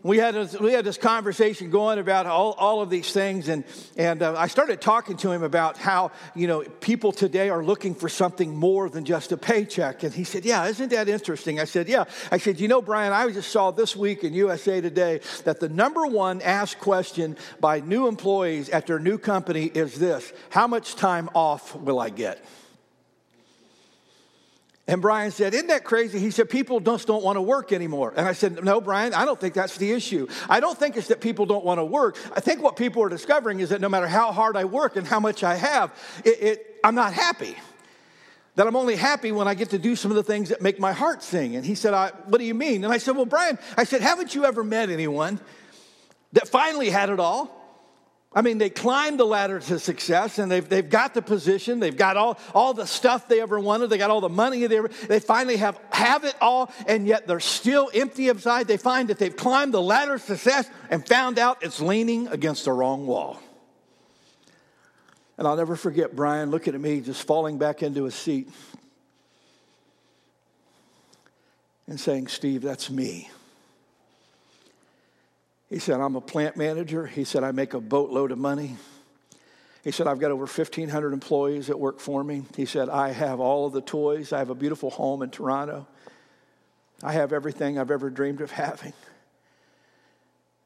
we 0.03 0.17
had, 0.17 0.35
a, 0.35 0.49
we 0.59 0.73
had 0.73 0.83
this 0.83 0.97
conversation 0.97 1.69
going 1.69 1.99
about 1.99 2.25
all, 2.25 2.53
all 2.53 2.81
of 2.81 2.89
these 2.89 3.11
things, 3.11 3.49
and, 3.49 3.63
and 3.97 4.23
uh, 4.23 4.35
I 4.35 4.47
started 4.47 4.81
talking 4.81 5.15
to 5.17 5.31
him 5.31 5.43
about 5.43 5.77
how, 5.77 6.11
you 6.35 6.47
know, 6.47 6.63
people 6.79 7.11
today 7.11 7.49
are 7.49 7.63
looking 7.63 7.93
for 7.93 8.09
something 8.09 8.55
more 8.55 8.89
than 8.89 9.05
just 9.05 9.31
a 9.31 9.37
paycheck. 9.37 10.03
And 10.03 10.13
he 10.13 10.23
said, 10.23 10.43
Yeah, 10.43 10.65
isn't 10.65 10.89
that 10.89 11.07
interesting? 11.07 11.59
I 11.59 11.65
said, 11.65 11.87
Yeah. 11.87 12.05
I 12.31 12.37
said, 12.37 12.59
You 12.59 12.67
know, 12.67 12.81
Brian, 12.81 13.13
I 13.13 13.29
just 13.31 13.51
saw 13.51 13.71
this 13.71 13.95
week 13.95 14.23
in 14.23 14.33
USA 14.33 14.81
Today 14.81 15.21
that 15.43 15.59
the 15.59 15.69
number 15.69 16.07
one 16.07 16.41
asked 16.41 16.79
question 16.79 17.37
by 17.59 17.79
new 17.79 18.07
employees 18.07 18.69
at 18.69 18.87
their 18.87 18.99
new 18.99 19.17
company 19.17 19.65
is 19.65 19.99
this 19.99 20.33
How 20.49 20.67
much 20.67 20.95
time 20.95 21.29
off 21.35 21.75
will 21.75 21.99
I 21.99 22.09
get? 22.09 22.43
And 24.91 25.01
Brian 25.01 25.31
said, 25.31 25.53
Isn't 25.53 25.67
that 25.67 25.85
crazy? 25.85 26.19
He 26.19 26.31
said, 26.31 26.49
People 26.49 26.81
just 26.81 27.07
don't 27.07 27.23
want 27.23 27.37
to 27.37 27.41
work 27.41 27.71
anymore. 27.71 28.13
And 28.13 28.27
I 28.27 28.33
said, 28.33 28.61
No, 28.61 28.81
Brian, 28.81 29.13
I 29.13 29.23
don't 29.23 29.39
think 29.39 29.53
that's 29.53 29.77
the 29.77 29.93
issue. 29.93 30.27
I 30.49 30.59
don't 30.59 30.77
think 30.77 30.97
it's 30.97 31.07
that 31.07 31.21
people 31.21 31.45
don't 31.45 31.63
want 31.63 31.79
to 31.79 31.85
work. 31.85 32.17
I 32.35 32.41
think 32.41 32.61
what 32.61 32.75
people 32.75 33.01
are 33.01 33.07
discovering 33.07 33.61
is 33.61 33.69
that 33.69 33.79
no 33.79 33.87
matter 33.87 34.05
how 34.05 34.33
hard 34.33 34.57
I 34.57 34.65
work 34.65 34.97
and 34.97 35.07
how 35.07 35.21
much 35.21 35.45
I 35.45 35.55
have, 35.55 35.97
it, 36.25 36.43
it, 36.43 36.75
I'm 36.83 36.93
not 36.93 37.13
happy. 37.13 37.55
that 38.55 38.67
I'm 38.67 38.75
only 38.75 38.97
happy 38.97 39.31
when 39.31 39.47
I 39.47 39.53
get 39.53 39.69
to 39.69 39.79
do 39.79 39.95
some 39.95 40.11
of 40.11 40.17
the 40.17 40.23
things 40.23 40.49
that 40.49 40.61
make 40.61 40.77
my 40.77 40.91
heart 40.91 41.23
sing. 41.23 41.55
And 41.55 41.65
he 41.65 41.73
said, 41.73 41.93
What 42.25 42.39
do 42.39 42.43
you 42.43 42.53
mean? 42.53 42.83
And 42.83 42.91
I 42.91 42.97
said, 42.97 43.15
Well, 43.15 43.25
Brian, 43.25 43.57
I 43.77 43.85
said, 43.85 44.01
haven't 44.01 44.35
you 44.35 44.43
ever 44.43 44.61
met 44.61 44.89
anyone 44.89 45.39
that 46.33 46.49
finally 46.49 46.89
had 46.89 47.09
it 47.09 47.21
all? 47.21 47.60
I 48.33 48.41
mean, 48.41 48.59
they 48.59 48.69
climbed 48.69 49.19
the 49.19 49.25
ladder 49.25 49.59
to 49.59 49.77
success 49.77 50.39
and 50.39 50.49
they've, 50.49 50.67
they've 50.67 50.89
got 50.89 51.13
the 51.13 51.21
position, 51.21 51.81
they've 51.81 51.95
got 51.95 52.15
all, 52.15 52.39
all 52.53 52.73
the 52.73 52.87
stuff 52.87 53.27
they 53.27 53.41
ever 53.41 53.59
wanted, 53.59 53.89
they 53.89 53.97
got 53.97 54.09
all 54.09 54.21
the 54.21 54.29
money 54.29 54.65
they 54.67 54.77
ever, 54.77 54.89
they 55.09 55.19
finally 55.19 55.57
have, 55.57 55.77
have 55.91 56.23
it 56.23 56.35
all, 56.39 56.71
and 56.87 57.05
yet 57.05 57.27
they're 57.27 57.41
still 57.41 57.91
empty 57.93 58.29
inside. 58.29 58.67
They 58.67 58.77
find 58.77 59.09
that 59.09 59.19
they've 59.19 59.35
climbed 59.35 59.73
the 59.73 59.81
ladder 59.81 60.17
to 60.17 60.19
success 60.19 60.69
and 60.89 61.05
found 61.05 61.39
out 61.39 61.61
it's 61.61 61.81
leaning 61.81 62.29
against 62.29 62.63
the 62.63 62.71
wrong 62.71 63.05
wall. 63.05 63.41
And 65.37 65.45
I'll 65.45 65.57
never 65.57 65.75
forget 65.75 66.15
Brian 66.15 66.51
looking 66.51 66.73
at 66.73 66.79
me, 66.79 67.01
just 67.01 67.23
falling 67.27 67.57
back 67.57 67.83
into 67.83 68.05
his 68.05 68.15
seat 68.15 68.49
and 71.87 71.99
saying, 71.99 72.27
Steve, 72.27 72.61
that's 72.61 72.89
me. 72.89 73.29
He 75.71 75.79
said, 75.79 76.01
I'm 76.01 76.17
a 76.17 76.21
plant 76.21 76.57
manager. 76.57 77.07
He 77.07 77.23
said, 77.23 77.45
I 77.45 77.53
make 77.53 77.73
a 77.73 77.79
boatload 77.79 78.33
of 78.33 78.37
money. 78.37 78.75
He 79.85 79.91
said, 79.91 80.05
I've 80.05 80.19
got 80.19 80.29
over 80.29 80.41
1,500 80.41 81.13
employees 81.13 81.67
that 81.67 81.79
work 81.79 82.01
for 82.01 82.21
me. 82.21 82.43
He 82.57 82.65
said, 82.65 82.89
I 82.89 83.13
have 83.13 83.39
all 83.39 83.65
of 83.65 83.71
the 83.71 83.79
toys. 83.79 84.33
I 84.33 84.39
have 84.39 84.49
a 84.49 84.55
beautiful 84.55 84.89
home 84.89 85.21
in 85.21 85.29
Toronto. 85.29 85.87
I 87.01 87.13
have 87.13 87.31
everything 87.31 87.79
I've 87.79 87.89
ever 87.89 88.09
dreamed 88.09 88.41
of 88.41 88.51
having. 88.51 88.91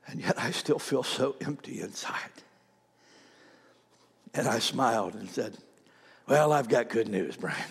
And 0.08 0.22
yet 0.22 0.41
I 0.41 0.50
still 0.50 0.80
feel 0.80 1.04
so 1.04 1.36
empty 1.39 1.82
inside. 1.82 2.32
And 4.34 4.48
I 4.48 4.58
smiled 4.58 5.13
and 5.13 5.30
said, 5.30 5.56
Well, 6.28 6.52
I've 6.52 6.68
got 6.68 6.89
good 6.89 7.10
news, 7.10 7.38
Brian. 7.38 7.62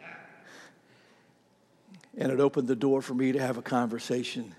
and 2.18 2.32
it 2.32 2.40
opened 2.40 2.66
the 2.66 2.74
door 2.74 3.00
for 3.00 3.14
me 3.14 3.30
to 3.30 3.38
have 3.38 3.58
a 3.58 3.62
conversation 3.62 4.56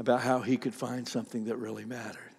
about 0.00 0.22
how 0.22 0.40
he 0.40 0.56
could 0.56 0.72
find 0.72 1.06
something 1.06 1.44
that 1.44 1.56
really 1.56 1.84
mattered. 1.84 2.30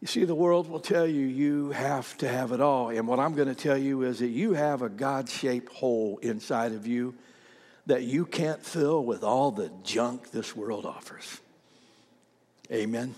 You 0.00 0.06
see, 0.06 0.24
the 0.24 0.34
world 0.34 0.70
will 0.70 0.80
tell 0.80 1.06
you 1.06 1.26
you 1.26 1.70
have 1.70 2.16
to 2.18 2.28
have 2.28 2.52
it 2.52 2.62
all. 2.62 2.88
And 2.88 3.06
what 3.06 3.20
I'm 3.20 3.34
going 3.34 3.48
to 3.48 3.54
tell 3.54 3.76
you 3.76 4.02
is 4.02 4.20
that 4.20 4.28
you 4.28 4.54
have 4.54 4.80
a 4.80 4.88
God 4.88 5.28
shaped 5.28 5.70
hole 5.70 6.18
inside 6.22 6.72
of 6.72 6.86
you 6.86 7.14
that 7.84 8.04
you 8.04 8.24
can't 8.24 8.64
fill 8.64 9.04
with 9.04 9.22
all 9.22 9.50
the 9.50 9.70
junk 9.84 10.30
this 10.30 10.56
world 10.56 10.86
offers. 10.86 11.40
Amen. 12.72 13.14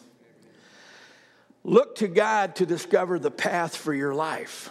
Look 1.63 1.97
to 1.97 2.09
God 2.09 2.57
to 2.57 2.67
discover 2.67 3.21
the 3.21 3.31
path 3.31 3.77
for 3.77 3.95
your 3.95 4.15
life. 4.15 4.71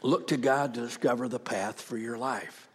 Look 0.00 0.28
to 0.28 0.38
God 0.38 0.74
to 0.74 0.80
discover 0.80 1.28
the 1.28 1.38
path 1.38 1.80
for 1.80 1.98
your 1.98 2.16
life. 2.16 2.67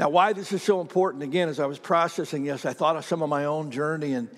Now, 0.00 0.08
why 0.08 0.32
this 0.32 0.50
is 0.50 0.62
so 0.62 0.80
important, 0.80 1.22
again, 1.22 1.50
as 1.50 1.60
I 1.60 1.66
was 1.66 1.78
processing 1.78 2.44
this, 2.44 2.64
I 2.64 2.72
thought 2.72 2.96
of 2.96 3.04
some 3.04 3.20
of 3.20 3.28
my 3.28 3.44
own 3.44 3.70
journey 3.70 4.14
and, 4.14 4.30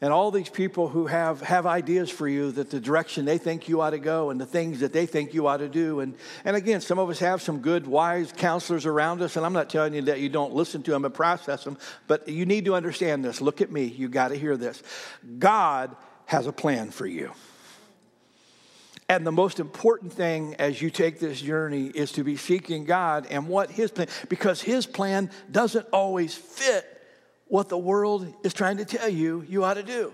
and 0.00 0.12
all 0.12 0.30
these 0.30 0.48
people 0.48 0.86
who 0.88 1.08
have, 1.08 1.40
have 1.40 1.66
ideas 1.66 2.10
for 2.10 2.28
you 2.28 2.52
that 2.52 2.70
the 2.70 2.78
direction 2.78 3.24
they 3.24 3.36
think 3.36 3.68
you 3.68 3.80
ought 3.80 3.90
to 3.90 3.98
go 3.98 4.30
and 4.30 4.40
the 4.40 4.46
things 4.46 4.78
that 4.78 4.92
they 4.92 5.06
think 5.06 5.34
you 5.34 5.48
ought 5.48 5.56
to 5.56 5.68
do. 5.68 5.98
And, 5.98 6.14
and 6.44 6.54
again, 6.54 6.80
some 6.80 7.00
of 7.00 7.10
us 7.10 7.18
have 7.18 7.42
some 7.42 7.58
good, 7.58 7.88
wise 7.88 8.30
counselors 8.30 8.86
around 8.86 9.20
us, 9.20 9.34
and 9.34 9.44
I'm 9.44 9.52
not 9.52 9.68
telling 9.68 9.94
you 9.94 10.02
that 10.02 10.20
you 10.20 10.28
don't 10.28 10.54
listen 10.54 10.84
to 10.84 10.92
them 10.92 11.04
and 11.04 11.12
process 11.12 11.64
them, 11.64 11.76
but 12.06 12.28
you 12.28 12.46
need 12.46 12.66
to 12.66 12.76
understand 12.76 13.24
this. 13.24 13.40
Look 13.40 13.60
at 13.60 13.72
me, 13.72 13.86
you 13.86 14.08
got 14.08 14.28
to 14.28 14.36
hear 14.36 14.56
this. 14.56 14.80
God 15.40 15.96
has 16.26 16.46
a 16.46 16.52
plan 16.52 16.92
for 16.92 17.08
you. 17.08 17.32
And 19.08 19.26
the 19.26 19.32
most 19.32 19.60
important 19.60 20.12
thing 20.12 20.54
as 20.58 20.80
you 20.80 20.88
take 20.88 21.20
this 21.20 21.40
journey 21.40 21.86
is 21.86 22.12
to 22.12 22.24
be 22.24 22.36
seeking 22.36 22.84
God 22.84 23.26
and 23.28 23.48
what 23.48 23.70
His 23.70 23.90
plan, 23.90 24.08
because 24.28 24.62
His 24.62 24.86
plan 24.86 25.30
doesn't 25.50 25.86
always 25.92 26.34
fit 26.34 26.90
what 27.48 27.68
the 27.68 27.78
world 27.78 28.32
is 28.42 28.54
trying 28.54 28.78
to 28.78 28.84
tell 28.84 29.08
you 29.08 29.44
you 29.46 29.64
ought 29.64 29.74
to 29.74 29.82
do. 29.82 30.12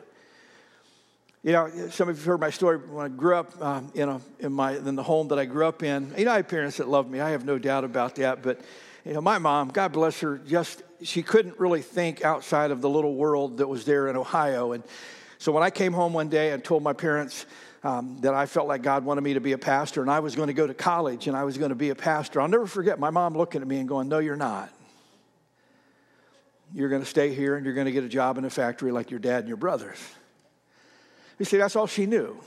You 1.43 1.53
know, 1.53 1.71
some 1.91 2.09
of 2.09 2.17
you 2.17 2.21
have 2.21 2.25
heard 2.25 2.41
my 2.41 2.51
story 2.51 2.77
when 2.77 3.07
I 3.07 3.09
grew 3.09 3.35
up 3.35 3.63
um, 3.63 3.93
in, 3.95 4.09
a, 4.09 4.21
in, 4.41 4.53
my, 4.53 4.77
in 4.77 4.95
the 4.95 5.03
home 5.03 5.29
that 5.29 5.39
I 5.39 5.47
grew 5.47 5.65
up 5.65 5.83
in. 5.83 6.13
You 6.19 6.27
know, 6.27 6.33
I 6.33 6.37
had 6.37 6.49
parents 6.49 6.77
that 6.77 6.89
loved 6.89 7.11
me. 7.11 7.21
I 7.21 7.31
have 7.31 7.47
no 7.47 7.59
doubt 7.59 7.85
about 7.85 8.17
that. 8.17 8.43
But, 8.43 8.61
you 9.07 9.15
know, 9.15 9.23
my 9.23 9.39
mom, 9.39 9.69
God 9.69 9.93
bless 9.93 10.21
her, 10.21 10.37
just, 10.37 10.83
she 11.03 11.23
couldn't 11.23 11.59
really 11.59 11.81
think 11.81 12.23
outside 12.25 12.71
of 12.71 12.83
the 12.83 12.91
little 12.91 13.15
world 13.15 13.57
that 13.59 13.69
was 13.69 13.87
there 13.87 14.09
in 14.09 14.17
Ohio. 14.17 14.73
And 14.73 14.85
so 15.39 15.51
when 15.51 15.63
I 15.63 15.71
came 15.71 15.95
home 15.95 16.13
one 16.13 16.29
day 16.29 16.51
and 16.51 16.63
told 16.63 16.83
my 16.83 16.93
parents, 16.93 17.47
um, 17.83 18.19
that 18.21 18.35
I 18.35 18.47
felt 18.47 18.69
like 18.69 18.83
God 18.83 19.05
wanted 19.05 19.23
me 19.23 19.35
to 19.35 19.41
be 19.41 19.53
a 19.53 19.59
pastor, 19.59 20.03
and 20.03 20.11
I 20.11 20.21
was 20.21 20.37
going 20.37 20.49
to 20.49 20.55
go 20.55 20.67
to 20.67 20.75
college 20.75 21.27
and 21.27 21.37
I 21.37 21.45
was 21.45 21.57
going 21.57 21.71
to 21.71 21.75
be 21.75 21.91
a 21.91 21.95
pastor. 21.95 22.41
I'll 22.41 22.49
never 22.49 22.67
forget 22.67 22.99
my 22.99 23.11
mom 23.11 23.37
looking 23.37 23.63
at 23.63 23.69
me 23.69 23.79
and 23.79 23.89
going, 23.89 24.09
No, 24.09 24.19
you're 24.19 24.37
not. 24.37 24.71
You're 26.73 26.89
going 26.89 27.03
to 27.03 27.09
stay 27.09 27.35
here 27.35 27.57
and 27.57 27.65
you're 27.65 27.75
going 27.75 27.87
to 27.87 27.93
get 27.93 28.05
a 28.05 28.09
job 28.09 28.39
in 28.39 28.45
a 28.45 28.51
factory 28.51 28.93
like 28.93 29.11
your 29.11 29.19
dad 29.19 29.41
and 29.41 29.49
your 29.49 29.57
brothers. 29.57 29.99
You 31.39 31.45
see, 31.45 31.57
that's 31.57 31.75
all 31.75 31.87
she 31.87 32.07
knew. 32.07 32.39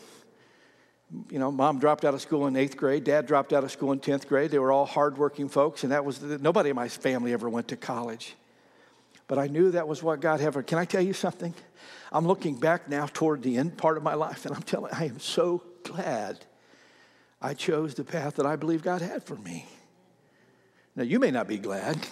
You 1.30 1.40
know, 1.40 1.52
mom 1.52 1.80
dropped 1.80 2.06
out 2.06 2.14
of 2.14 2.22
school 2.22 2.48
in 2.48 2.56
eighth 2.56 2.78
grade, 2.78 3.04
dad 3.04 3.28
dropped 3.28 3.54
out 3.54 3.64
of 3.64 3.72
school 3.72 3.92
in 3.92 4.00
10th 4.00 4.28
grade. 4.28 4.50
They 4.50 4.60
were 4.60 4.72
all 4.72 4.86
hardworking 4.86 5.50
folks, 5.50 5.84
and 5.84 5.92
that 5.92 6.06
was 6.06 6.20
the, 6.20 6.38
nobody 6.38 6.70
in 6.70 6.76
my 6.76 6.88
family 6.88 7.34
ever 7.34 7.50
went 7.50 7.68
to 7.68 7.76
college. 7.76 8.36
But 9.34 9.42
I 9.42 9.48
knew 9.48 9.72
that 9.72 9.88
was 9.88 10.04
what 10.04 10.20
God 10.20 10.42
had 10.42 10.54
for. 10.54 10.62
Can 10.62 10.78
I 10.78 10.86
tell 10.86 11.02
you 11.02 11.12
something? 11.12 11.56
I'm 12.12 12.28
looking 12.28 12.54
back 12.54 12.88
now 12.88 13.08
toward 13.08 13.42
the 13.42 13.58
end 13.58 13.80
part 13.80 13.98
of 13.98 14.04
my 14.04 14.14
life, 14.14 14.46
and 14.46 14.56
I'm 14.56 14.62
telling 14.62 14.94
I 14.94 15.06
am 15.06 15.20
so 15.20 15.64
glad 15.82 16.46
I 17.42 17.56
chose 17.56 17.96
the 17.96 18.04
path 18.04 18.36
that 18.36 18.46
I 18.46 18.58
believe 18.58 18.84
God 18.84 19.02
had 19.02 19.24
for 19.24 19.36
me. 19.36 19.66
Now, 20.96 21.02
you 21.02 21.18
may 21.18 21.32
not 21.32 21.48
be 21.48 21.58
glad. 21.58 21.98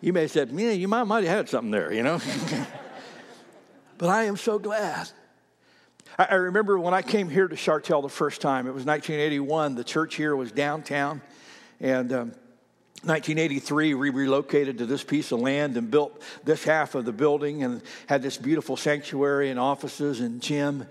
you 0.00 0.14
may 0.14 0.22
have 0.22 0.30
said, 0.30 0.54
man, 0.54 0.80
you 0.80 0.88
might, 0.88 1.04
might 1.04 1.24
have 1.24 1.36
had 1.36 1.48
something 1.50 1.70
there, 1.70 1.92
you 1.92 2.02
know? 2.02 2.18
but 3.98 4.08
I 4.08 4.24
am 4.24 4.38
so 4.38 4.58
glad. 4.58 5.10
I, 6.18 6.28
I 6.30 6.34
remember 6.36 6.78
when 6.78 6.94
I 6.94 7.02
came 7.02 7.28
here 7.28 7.46
to 7.46 7.56
Chartel 7.56 8.00
the 8.00 8.08
first 8.08 8.40
time, 8.40 8.66
it 8.66 8.72
was 8.72 8.86
1981. 8.86 9.74
The 9.74 9.84
church 9.84 10.14
here 10.14 10.34
was 10.34 10.50
downtown, 10.50 11.20
and 11.78 12.10
um, 12.10 12.32
1983, 13.02 13.94
we 13.94 14.10
relocated 14.10 14.78
to 14.78 14.86
this 14.86 15.04
piece 15.04 15.30
of 15.30 15.40
land 15.40 15.76
and 15.76 15.90
built 15.90 16.20
this 16.44 16.64
half 16.64 16.94
of 16.94 17.04
the 17.04 17.12
building 17.12 17.62
and 17.62 17.82
had 18.06 18.22
this 18.22 18.36
beautiful 18.36 18.76
sanctuary 18.76 19.50
and 19.50 19.60
offices 19.60 20.20
and 20.20 20.40
gym. 20.40 20.86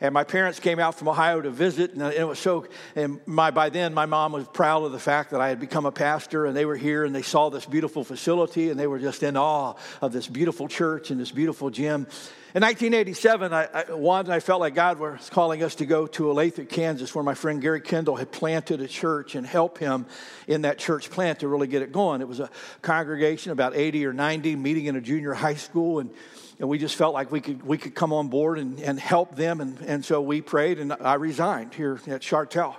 And 0.00 0.12
my 0.12 0.24
parents 0.24 0.60
came 0.60 0.78
out 0.78 0.96
from 0.96 1.08
Ohio 1.08 1.40
to 1.40 1.50
visit, 1.50 1.92
and 1.94 2.02
it 2.02 2.26
was 2.26 2.38
so. 2.38 2.66
And 2.96 3.20
my 3.26 3.50
by 3.50 3.70
then, 3.70 3.94
my 3.94 4.04
mom 4.04 4.32
was 4.32 4.46
proud 4.48 4.82
of 4.82 4.92
the 4.92 4.98
fact 4.98 5.30
that 5.30 5.40
I 5.40 5.48
had 5.48 5.60
become 5.60 5.86
a 5.86 5.92
pastor, 5.92 6.44
and 6.44 6.56
they 6.56 6.66
were 6.66 6.76
here 6.76 7.04
and 7.04 7.14
they 7.14 7.22
saw 7.22 7.48
this 7.48 7.64
beautiful 7.64 8.04
facility, 8.04 8.70
and 8.70 8.78
they 8.78 8.86
were 8.86 8.98
just 8.98 9.22
in 9.22 9.36
awe 9.36 9.74
of 10.02 10.12
this 10.12 10.26
beautiful 10.26 10.68
church 10.68 11.10
and 11.10 11.20
this 11.20 11.30
beautiful 11.30 11.70
gym. 11.70 12.06
In 12.54 12.62
1987, 12.62 13.52
I, 13.52 13.64
I, 13.64 14.20
and 14.20 14.32
I 14.32 14.38
felt 14.38 14.60
like 14.60 14.76
God 14.76 15.00
was 15.00 15.28
calling 15.28 15.64
us 15.64 15.74
to 15.74 15.86
go 15.86 16.06
to 16.06 16.26
Olathe, 16.26 16.68
Kansas, 16.68 17.12
where 17.12 17.24
my 17.24 17.34
friend 17.34 17.60
Gary 17.60 17.80
Kendall 17.80 18.14
had 18.14 18.30
planted 18.30 18.80
a 18.80 18.86
church 18.86 19.34
and 19.34 19.44
help 19.44 19.76
him 19.78 20.06
in 20.46 20.62
that 20.62 20.78
church 20.78 21.10
plant 21.10 21.40
to 21.40 21.48
really 21.48 21.66
get 21.66 21.82
it 21.82 21.90
going. 21.90 22.20
It 22.20 22.28
was 22.28 22.38
a 22.38 22.48
congregation, 22.80 23.50
about 23.50 23.74
80 23.74 24.06
or 24.06 24.12
90, 24.12 24.54
meeting 24.54 24.86
in 24.86 24.94
a 24.94 25.00
junior 25.00 25.34
high 25.34 25.56
school, 25.56 25.98
and, 25.98 26.10
and 26.60 26.68
we 26.68 26.78
just 26.78 26.94
felt 26.94 27.12
like 27.12 27.32
we 27.32 27.40
could, 27.40 27.60
we 27.64 27.76
could 27.76 27.96
come 27.96 28.12
on 28.12 28.28
board 28.28 28.60
and, 28.60 28.78
and 28.78 29.00
help 29.00 29.34
them. 29.34 29.60
And, 29.60 29.80
and 29.80 30.04
so 30.04 30.22
we 30.22 30.40
prayed, 30.40 30.78
and 30.78 30.92
I 30.92 31.14
resigned 31.14 31.74
here 31.74 31.98
at 32.06 32.22
Chartel. 32.22 32.76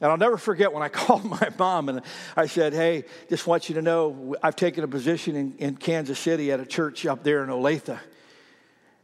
And 0.00 0.10
I'll 0.10 0.16
never 0.16 0.38
forget 0.38 0.72
when 0.72 0.82
I 0.82 0.88
called 1.04 1.26
my 1.26 1.50
mom 1.58 1.90
and 1.90 2.00
I 2.38 2.46
said, 2.46 2.72
Hey, 2.72 3.04
just 3.28 3.46
want 3.46 3.68
you 3.68 3.74
to 3.74 3.82
know 3.82 4.34
I've 4.42 4.56
taken 4.56 4.82
a 4.82 4.88
position 4.88 5.36
in, 5.36 5.56
in 5.58 5.76
Kansas 5.76 6.18
City 6.18 6.50
at 6.52 6.58
a 6.58 6.64
church 6.64 7.04
up 7.04 7.22
there 7.22 7.44
in 7.44 7.50
Olathe. 7.50 7.98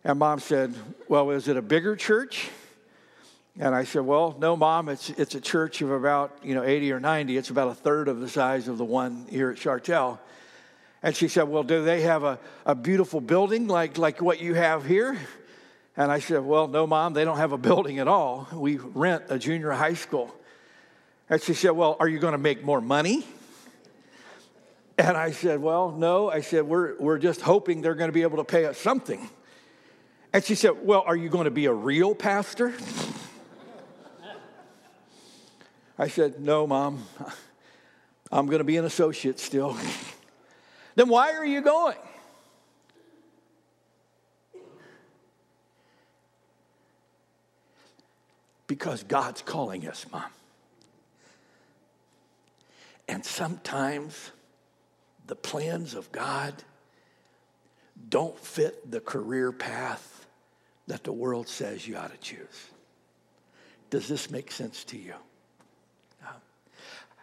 And 0.05 0.19
mom 0.19 0.41
said, 0.41 0.75
Well, 1.09 1.31
is 1.31 1.49
it 1.49 1.57
a 1.57 1.63
bigger 1.63 1.97
church? 1.97 2.49
And 3.59 3.75
I 3.75 3.85
said, 3.85 4.03
Well, 4.03 4.37
no, 4.39 4.57
mom, 4.57 4.89
it's, 4.89 5.11
it's 5.11 5.35
a 5.35 5.41
church 5.41 5.83
of 5.83 5.91
about, 5.91 6.39
you 6.43 6.55
know, 6.55 6.63
80 6.63 6.93
or 6.93 7.01
90. 7.01 7.37
It's 7.37 7.51
about 7.51 7.69
a 7.69 7.75
third 7.75 8.09
of 8.09 8.21
the 8.21 8.29
size 8.29 8.69
of 8.69 8.79
the 8.79 8.85
one 8.85 9.27
here 9.29 9.51
at 9.51 9.59
Chartel. 9.59 10.19
And 11.03 11.15
she 11.15 11.29
said, 11.29 11.45
Well, 11.45 11.63
do 11.63 11.85
they 11.85 12.03
have 12.03 12.25
a, 12.25 12.39
a 12.65 12.75
beautiful 12.75 13.21
building 13.21 13.67
like, 13.67 13.99
like 13.99 14.23
what 14.23 14.41
you 14.41 14.55
have 14.55 14.87
here? 14.87 15.19
And 15.97 16.11
I 16.11 16.21
said, 16.21 16.45
Well, 16.45 16.69
no, 16.69 16.87
mom, 16.87 17.13
they 17.13 17.25
don't 17.25 17.37
have 17.37 17.53
a 17.53 17.59
building 17.59 17.99
at 17.99 18.09
all. 18.09 18.49
We 18.53 18.79
rent 18.79 19.25
a 19.29 19.39
junior 19.39 19.73
high 19.73 19.95
school. 19.95 20.35
And 21.29 21.43
she 21.43 21.53
said, 21.53 21.73
Well, 21.73 21.97
are 22.01 22.09
you 22.09 22.19
going 22.19 22.33
to 22.33 22.39
make 22.39 22.65
more 22.65 22.81
money? 22.81 23.27
And 24.97 25.17
I 25.17 25.31
said, 25.33 25.61
Well, 25.61 25.91
no. 25.93 26.31
I 26.31 26.41
said, 26.41 26.65
We're, 26.67 26.97
we're 26.99 27.19
just 27.19 27.43
hoping 27.43 27.83
they're 27.83 27.95
going 27.95 28.09
to 28.09 28.15
be 28.15 28.23
able 28.23 28.39
to 28.39 28.45
pay 28.45 28.65
us 28.65 28.79
something. 28.79 29.29
And 30.33 30.45
she 30.45 30.55
said, 30.55 30.73
Well, 30.83 31.03
are 31.07 31.17
you 31.17 31.29
going 31.29 31.47
to 31.47 31.51
be 31.51 31.67
a 31.67 31.73
real 31.73 32.15
pastor? 32.15 32.73
I 35.99 36.09
said, 36.09 36.41
No, 36.41 36.67
mom. 36.67 37.05
I'm 38.33 38.47
going 38.47 38.59
to 38.59 38.65
be 38.65 38.77
an 38.77 38.85
associate 38.85 39.41
still. 39.41 39.77
then 40.95 41.09
why 41.09 41.33
are 41.33 41.45
you 41.45 41.61
going? 41.61 41.97
Because 48.69 49.03
God's 49.03 49.43
calling 49.43 49.89
us, 49.89 50.07
Mom. 50.13 50.23
And 53.09 53.25
sometimes 53.25 54.31
the 55.27 55.35
plans 55.35 55.95
of 55.95 56.13
God 56.13 56.55
don't 58.09 58.39
fit 58.39 58.89
the 58.89 59.01
career 59.01 59.51
path 59.51 60.20
that 60.87 61.05
the 61.05 61.13
world 61.13 61.49
says 61.49 61.87
you 61.87 61.97
ought 61.97 62.13
to 62.13 62.19
choose. 62.19 62.71
Does 63.91 64.09
this 64.09 64.31
make 64.31 64.51
sense 64.51 64.85
to 64.85 64.99
you? 64.99 65.15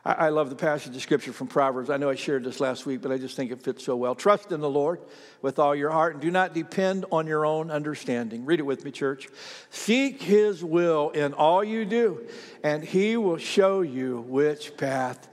I 0.07 0.29
love 0.29 0.49
the 0.49 0.55
passage 0.55 0.95
of 0.95 1.01
scripture 1.01 1.33
from 1.33 1.47
Proverbs. 1.47 1.89
I 1.89 1.97
know 1.97 2.09
I 2.09 2.15
shared 2.15 2.45
this 2.45 2.61
last 2.61 2.85
week, 2.85 3.01
but 3.01 3.11
I 3.11 3.17
just 3.17 3.35
think 3.35 3.51
it 3.51 3.61
fits 3.61 3.83
so 3.83 3.97
well. 3.97 4.15
Trust 4.15 4.53
in 4.53 4.61
the 4.61 4.69
Lord 4.69 5.01
with 5.41 5.59
all 5.59 5.75
your 5.75 5.89
heart 5.89 6.13
and 6.13 6.21
do 6.21 6.31
not 6.31 6.53
depend 6.53 7.03
on 7.11 7.27
your 7.27 7.45
own 7.45 7.69
understanding. 7.69 8.45
Read 8.45 8.61
it 8.61 8.65
with 8.65 8.85
me, 8.85 8.91
church. 8.91 9.27
Seek 9.69 10.21
his 10.21 10.63
will 10.63 11.09
in 11.09 11.33
all 11.33 11.61
you 11.61 11.83
do, 11.83 12.25
and 12.63 12.85
he 12.85 13.17
will 13.17 13.37
show 13.37 13.81
you 13.81 14.21
which 14.29 14.77
path 14.77 15.27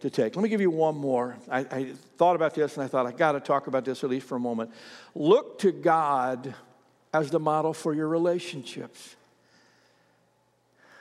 to 0.00 0.10
take. 0.10 0.36
Let 0.36 0.42
me 0.42 0.50
give 0.50 0.60
you 0.60 0.70
one 0.70 0.96
more. 0.96 1.38
I, 1.50 1.60
I 1.60 1.92
thought 2.18 2.36
about 2.36 2.54
this 2.54 2.76
and 2.76 2.84
I 2.84 2.88
thought 2.88 3.06
I 3.06 3.12
got 3.12 3.32
to 3.32 3.40
talk 3.40 3.66
about 3.66 3.86
this 3.86 4.04
at 4.04 4.10
least 4.10 4.26
for 4.26 4.36
a 4.36 4.40
moment. 4.40 4.72
Look 5.14 5.58
to 5.60 5.72
God 5.72 6.54
as 7.12 7.30
the 7.30 7.40
model 7.40 7.72
for 7.72 7.94
your 7.94 8.08
relationships. 8.08 9.16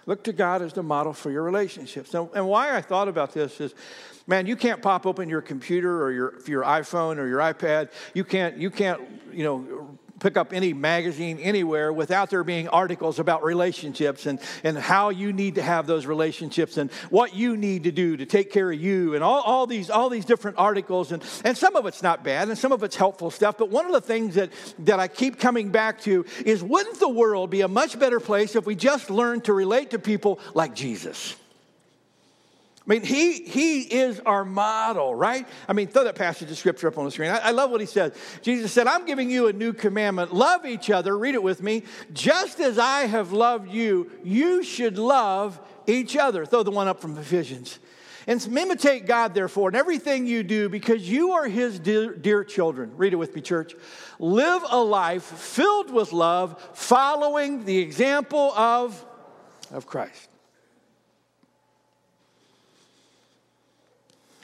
Look 0.05 0.23
to 0.23 0.33
God 0.33 0.61
as 0.61 0.71
the 0.71 0.83
model 0.83 1.11
for 1.11 1.31
your 1.31 1.43
relationships. 1.43 2.13
And, 2.13 2.29
and 2.33 2.47
why 2.47 2.75
I 2.75 2.81
thought 2.81 3.09
about 3.09 3.33
this 3.33 3.59
is, 3.59 3.75
man, 4.25 4.47
you 4.47 4.55
can't 4.55 4.81
pop 4.81 5.05
open 5.05 5.27
your 5.27 5.41
computer 5.41 6.01
or 6.01 6.11
your, 6.11 6.33
your 6.47 6.63
iPhone 6.63 7.17
or 7.17 7.27
your 7.27 7.39
iPad. 7.39 7.91
You 8.13 8.23
can't, 8.23 8.57
you 8.57 8.71
can't, 8.71 9.01
you 9.33 9.43
know, 9.43 9.99
pick 10.19 10.37
up 10.37 10.53
any 10.53 10.73
magazine 10.73 11.39
anywhere 11.39 11.91
without 11.93 12.29
there 12.29 12.43
being 12.43 12.67
articles 12.67 13.19
about 13.19 13.43
relationships 13.43 14.25
and, 14.25 14.39
and 14.63 14.77
how 14.77 15.09
you 15.09 15.31
need 15.31 15.55
to 15.55 15.61
have 15.61 15.87
those 15.87 16.05
relationships 16.05 16.77
and 16.77 16.91
what 17.09 17.35
you 17.35 17.55
need 17.57 17.83
to 17.83 17.91
do 17.91 18.17
to 18.17 18.25
take 18.25 18.51
care 18.51 18.71
of 18.71 18.79
you 18.79 19.15
and 19.15 19.23
all, 19.23 19.41
all, 19.41 19.67
these, 19.67 19.89
all 19.89 20.09
these 20.09 20.25
different 20.25 20.57
articles. 20.57 21.11
And, 21.11 21.23
and 21.43 21.57
some 21.57 21.75
of 21.75 21.85
it's 21.85 22.01
not 22.01 22.23
bad 22.23 22.49
and 22.49 22.57
some 22.57 22.71
of 22.71 22.83
it's 22.83 22.95
helpful 22.95 23.31
stuff. 23.31 23.57
But 23.57 23.69
one 23.69 23.85
of 23.85 23.91
the 23.91 24.01
things 24.01 24.35
that, 24.35 24.51
that 24.79 24.99
I 24.99 25.07
keep 25.07 25.39
coming 25.39 25.69
back 25.69 26.01
to 26.01 26.25
is 26.45 26.63
wouldn't 26.63 26.99
the 26.99 27.09
world 27.09 27.49
be 27.49 27.61
a 27.61 27.67
much 27.67 27.97
better 27.99 28.19
place 28.19 28.55
if 28.55 28.65
we 28.65 28.75
just 28.75 29.09
learned 29.09 29.45
to 29.45 29.53
relate 29.53 29.91
to 29.91 29.99
people 29.99 30.39
like 30.53 30.73
Jesus? 30.73 31.35
I 32.87 32.93
mean, 32.93 33.03
he, 33.03 33.41
he 33.41 33.81
is 33.81 34.21
our 34.21 34.45
model, 34.45 35.13
right? 35.13 35.45
I 35.67 35.73
mean, 35.73 35.87
throw 35.87 36.05
that 36.05 36.15
passage 36.15 36.49
of 36.49 36.57
scripture 36.57 36.87
up 36.87 36.97
on 36.97 37.03
the 37.03 37.11
screen. 37.11 37.29
I, 37.29 37.39
I, 37.39 37.51
love 37.51 37.69
what 37.69 37.81
he 37.81 37.85
says. 37.85 38.13
Jesus 38.41 38.71
said, 38.71 38.87
I'm 38.87 39.05
giving 39.05 39.29
you 39.29 39.47
a 39.47 39.53
new 39.53 39.73
commandment. 39.73 40.33
Love 40.33 40.65
each 40.65 40.89
other. 40.89 41.17
Read 41.17 41.35
it 41.35 41.43
with 41.43 41.61
me. 41.61 41.83
Just 42.13 42.61
as 42.61 42.79
I 42.79 43.01
have 43.01 43.33
loved 43.33 43.69
you, 43.69 44.09
you 44.23 44.63
should 44.63 44.97
love 44.97 45.59
each 45.85 46.15
other. 46.15 46.45
Throw 46.45 46.63
the 46.63 46.71
one 46.71 46.87
up 46.87 47.01
from 47.01 47.17
Ephesians. 47.17 47.79
And 48.25 48.45
imitate 48.57 49.05
God, 49.05 49.33
therefore, 49.33 49.69
in 49.69 49.75
everything 49.75 50.25
you 50.25 50.43
do, 50.43 50.69
because 50.69 51.09
you 51.09 51.31
are 51.31 51.47
his 51.47 51.79
dear, 51.79 52.13
dear 52.13 52.45
children. 52.45 52.91
Read 52.95 53.11
it 53.11 53.17
with 53.17 53.35
me, 53.35 53.41
church. 53.41 53.73
Live 54.17 54.63
a 54.69 54.81
life 54.81 55.23
filled 55.23 55.91
with 55.91 56.13
love, 56.13 56.61
following 56.73 57.65
the 57.65 57.79
example 57.79 58.53
of, 58.53 59.05
of 59.71 59.85
Christ. 59.87 60.26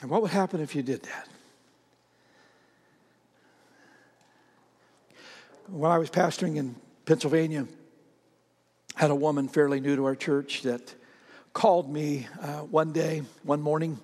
And 0.04 0.10
what 0.10 0.20
would 0.20 0.32
happen 0.32 0.60
if 0.60 0.74
you 0.74 0.82
did 0.82 1.02
that? 1.04 1.28
When 5.66 5.90
I 5.90 5.96
was 5.96 6.10
pastoring 6.10 6.56
in 6.56 6.76
Pennsylvania, 7.06 7.66
I 8.98 9.00
had 9.00 9.10
a 9.10 9.14
woman 9.14 9.48
fairly 9.48 9.80
new 9.80 9.96
to 9.96 10.04
our 10.04 10.14
church 10.14 10.60
that 10.64 10.94
called 11.54 11.90
me 11.90 12.28
uh, 12.42 12.58
one 12.58 12.92
day, 12.92 13.22
one 13.44 13.62
morning. 13.62 13.98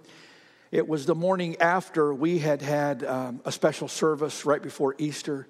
It 0.72 0.88
was 0.88 1.04
the 1.04 1.14
morning 1.14 1.60
after 1.60 2.14
we 2.14 2.38
had 2.38 2.62
had 2.62 3.04
um, 3.04 3.42
a 3.44 3.52
special 3.52 3.86
service 3.86 4.46
right 4.46 4.62
before 4.62 4.94
Easter 4.96 5.48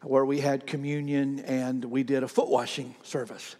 where 0.00 0.24
we 0.24 0.40
had 0.40 0.66
communion 0.66 1.40
and 1.40 1.84
we 1.84 2.04
did 2.04 2.22
a 2.22 2.28
foot 2.28 2.48
washing 2.48 2.94
service. 3.02 3.54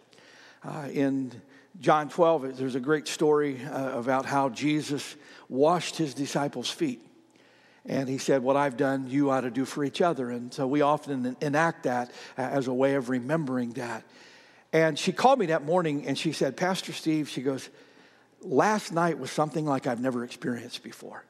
Uh, 0.63 0.87
in 0.91 1.39
John 1.79 2.09
12, 2.09 2.57
there's 2.57 2.75
a 2.75 2.79
great 2.79 3.07
story 3.07 3.63
uh, 3.63 3.97
about 3.97 4.25
how 4.25 4.49
Jesus 4.49 5.15
washed 5.47 5.95
his 5.95 6.13
disciples' 6.13 6.69
feet. 6.69 7.05
And 7.85 8.07
he 8.07 8.17
said, 8.17 8.43
What 8.43 8.55
I've 8.55 8.77
done, 8.77 9.09
you 9.09 9.31
ought 9.31 9.41
to 9.41 9.51
do 9.51 9.65
for 9.65 9.83
each 9.83 10.01
other. 10.01 10.29
And 10.29 10.53
so 10.53 10.67
we 10.67 10.81
often 10.81 11.35
enact 11.41 11.83
that 11.83 12.11
as 12.37 12.67
a 12.67 12.73
way 12.73 12.95
of 12.95 13.09
remembering 13.09 13.71
that. 13.71 14.03
And 14.73 14.97
she 14.97 15.11
called 15.11 15.39
me 15.39 15.47
that 15.47 15.65
morning 15.65 16.07
and 16.07 16.17
she 16.17 16.31
said, 16.31 16.55
Pastor 16.55 16.93
Steve, 16.93 17.29
she 17.29 17.41
goes, 17.41 17.69
Last 18.41 18.91
night 18.91 19.19
was 19.19 19.31
something 19.31 19.65
like 19.65 19.87
I've 19.87 20.01
never 20.01 20.23
experienced 20.23 20.83
before. 20.83 21.23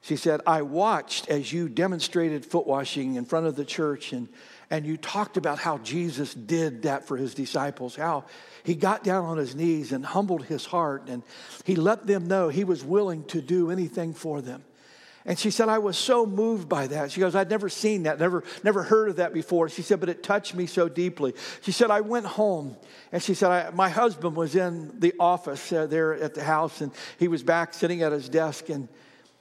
She 0.00 0.16
said, 0.16 0.40
I 0.46 0.62
watched 0.62 1.28
as 1.28 1.52
you 1.52 1.68
demonstrated 1.68 2.44
foot 2.44 2.66
washing 2.66 3.14
in 3.14 3.24
front 3.24 3.46
of 3.46 3.54
the 3.54 3.64
church 3.64 4.12
and, 4.12 4.28
and 4.72 4.86
you 4.86 4.96
talked 4.96 5.36
about 5.36 5.58
how 5.58 5.76
Jesus 5.76 6.32
did 6.32 6.84
that 6.84 7.06
for 7.06 7.18
his 7.18 7.34
disciples, 7.34 7.94
how 7.94 8.24
he 8.64 8.74
got 8.74 9.04
down 9.04 9.26
on 9.26 9.36
his 9.36 9.54
knees 9.54 9.92
and 9.92 10.04
humbled 10.04 10.46
his 10.46 10.64
heart 10.64 11.08
and 11.08 11.22
he 11.64 11.76
let 11.76 12.06
them 12.06 12.26
know 12.26 12.48
he 12.48 12.64
was 12.64 12.82
willing 12.82 13.22
to 13.24 13.42
do 13.42 13.70
anything 13.70 14.14
for 14.14 14.40
them. 14.40 14.64
And 15.26 15.38
she 15.38 15.50
said, 15.50 15.68
I 15.68 15.76
was 15.76 15.98
so 15.98 16.24
moved 16.24 16.70
by 16.70 16.86
that. 16.86 17.12
She 17.12 17.20
goes, 17.20 17.34
I'd 17.34 17.50
never 17.50 17.68
seen 17.68 18.04
that, 18.04 18.18
never, 18.18 18.44
never 18.64 18.82
heard 18.82 19.10
of 19.10 19.16
that 19.16 19.34
before. 19.34 19.68
She 19.68 19.82
said, 19.82 20.00
but 20.00 20.08
it 20.08 20.22
touched 20.22 20.54
me 20.54 20.64
so 20.64 20.88
deeply. 20.88 21.34
She 21.60 21.70
said, 21.70 21.90
I 21.90 22.00
went 22.00 22.24
home 22.24 22.74
and 23.12 23.22
she 23.22 23.34
said, 23.34 23.74
my 23.74 23.90
husband 23.90 24.36
was 24.36 24.56
in 24.56 24.98
the 24.98 25.12
office 25.20 25.70
uh, 25.70 25.86
there 25.86 26.14
at 26.14 26.32
the 26.32 26.42
house 26.42 26.80
and 26.80 26.92
he 27.18 27.28
was 27.28 27.42
back 27.42 27.74
sitting 27.74 28.00
at 28.00 28.10
his 28.10 28.26
desk 28.30 28.70
and 28.70 28.88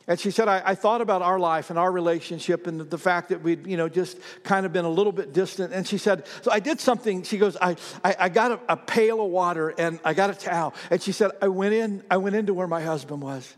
and 0.08 0.20
she 0.20 0.32
said, 0.32 0.48
I, 0.48 0.62
I, 0.66 0.76
thought 0.76 1.02
about 1.02 1.22
our 1.22 1.40
life 1.40 1.70
and 1.70 1.78
our 1.78 1.92
relationship 1.92 2.66
and 2.66 2.80
the, 2.80 2.84
the, 2.84 2.98
fact 2.98 3.30
that 3.30 3.44
we'd, 3.44 3.68
you 3.68 3.78
know, 3.78 3.88
just 3.88 4.18
kind 4.44 4.66
of 4.66 4.74
been 4.74 4.86
a 4.86 4.90
little 4.90 5.12
bit 5.12 5.32
distant. 5.32 5.74
And 5.74 5.88
she 5.88 6.00
said, 6.00 6.26
so 6.42 6.52
I 6.52 6.60
did 6.60 6.80
something. 6.80 7.22
She 7.22 7.38
goes, 7.38 7.56
I, 7.62 7.76
I, 8.04 8.16
I 8.20 8.30
got 8.30 8.52
a, 8.52 8.60
a, 8.70 8.78
pail 8.78 9.24
of 9.24 9.30
water 9.30 9.70
and 9.78 10.00
I 10.04 10.14
got 10.14 10.32
a 10.32 10.34
towel. 10.34 10.74
And 10.90 11.02
she 11.02 11.12
said, 11.12 11.32
I 11.42 11.50
went 11.50 11.76
in, 11.76 12.04
I 12.10 12.18
went 12.18 12.36
into 12.36 12.54
where 12.54 12.68
my 12.68 12.82
husband 12.82 13.22
was. 13.22 13.56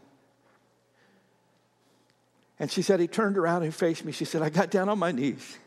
And 2.60 2.70
she 2.70 2.82
said, 2.82 3.00
he 3.00 3.08
turned 3.08 3.38
around 3.38 3.64
and 3.64 3.74
faced 3.74 4.04
me. 4.04 4.12
She 4.12 4.26
said, 4.26 4.42
I 4.42 4.50
got 4.50 4.70
down 4.70 4.90
on 4.90 5.00
my 5.00 5.12
knees 5.12 5.58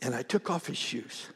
and 0.00 0.14
I 0.14 0.22
took 0.22 0.48
off 0.48 0.66
his 0.66 0.78
shoes. 0.78 1.26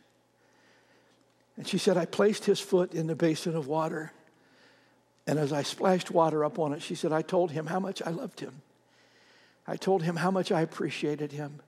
And 1.57 1.67
she 1.67 1.79
said, 1.79 1.97
I 1.97 2.05
placed 2.05 2.45
his 2.45 2.61
foot 2.61 2.95
in 2.95 3.07
the 3.07 3.17
basin 3.17 3.57
of 3.57 3.67
water 3.67 4.13
and 5.27 5.39
as 5.39 5.53
I 5.53 5.63
splashed 5.63 6.11
water 6.11 6.45
up 6.45 6.59
on 6.59 6.73
it, 6.73 6.83
she 6.83 6.95
said, 6.95 7.13
I 7.13 7.23
told 7.23 7.51
him 7.51 7.67
how 7.67 7.81
much 7.81 8.01
I 8.05 8.11
loved 8.11 8.41
him. 8.41 8.63
I 9.67 9.77
told 9.77 10.03
him 10.05 10.17
how 10.17 10.31
much 10.31 10.53
I 10.53 10.61
appreciated 10.61 11.33
him. 11.33 11.61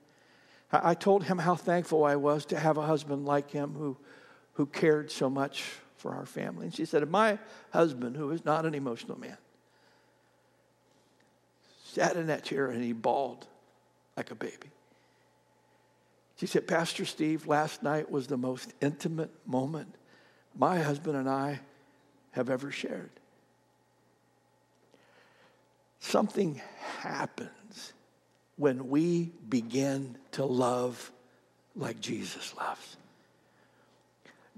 I 0.70 0.94
told 0.94 1.24
him 1.24 1.38
how 1.38 1.56
thankful 1.56 2.04
I 2.04 2.16
was 2.16 2.44
to 2.46 2.58
have 2.58 2.76
a 2.76 2.82
husband 2.82 3.24
like 3.24 3.50
him 3.50 3.72
who, 3.72 3.96
who 4.52 4.66
cared 4.66 5.10
so 5.10 5.28
much 5.28 5.64
for 5.96 6.14
our 6.14 6.26
family. 6.26 6.66
And 6.66 6.74
she 6.74 6.84
said, 6.84 7.08
My 7.10 7.38
husband, 7.72 8.16
who 8.16 8.30
is 8.30 8.44
not 8.44 8.66
an 8.66 8.74
emotional 8.74 9.18
man, 9.18 9.38
sat 11.84 12.16
in 12.16 12.26
that 12.26 12.44
chair 12.44 12.68
and 12.68 12.84
he 12.84 12.92
bawled 12.92 13.46
like 14.16 14.30
a 14.30 14.34
baby. 14.34 14.70
She 16.36 16.46
said, 16.46 16.68
Pastor 16.68 17.04
Steve, 17.04 17.48
last 17.48 17.82
night 17.82 18.10
was 18.10 18.28
the 18.28 18.36
most 18.36 18.72
intimate 18.80 19.30
moment 19.46 19.94
my 20.56 20.78
husband 20.80 21.16
and 21.16 21.28
I 21.28 21.60
have 22.32 22.50
ever 22.50 22.70
shared. 22.70 23.10
Something 26.00 26.60
happens 27.00 27.92
when 28.56 28.88
we 28.88 29.32
begin 29.48 30.16
to 30.32 30.44
love 30.44 31.12
like 31.76 32.00
Jesus 32.00 32.54
loves. 32.56 32.96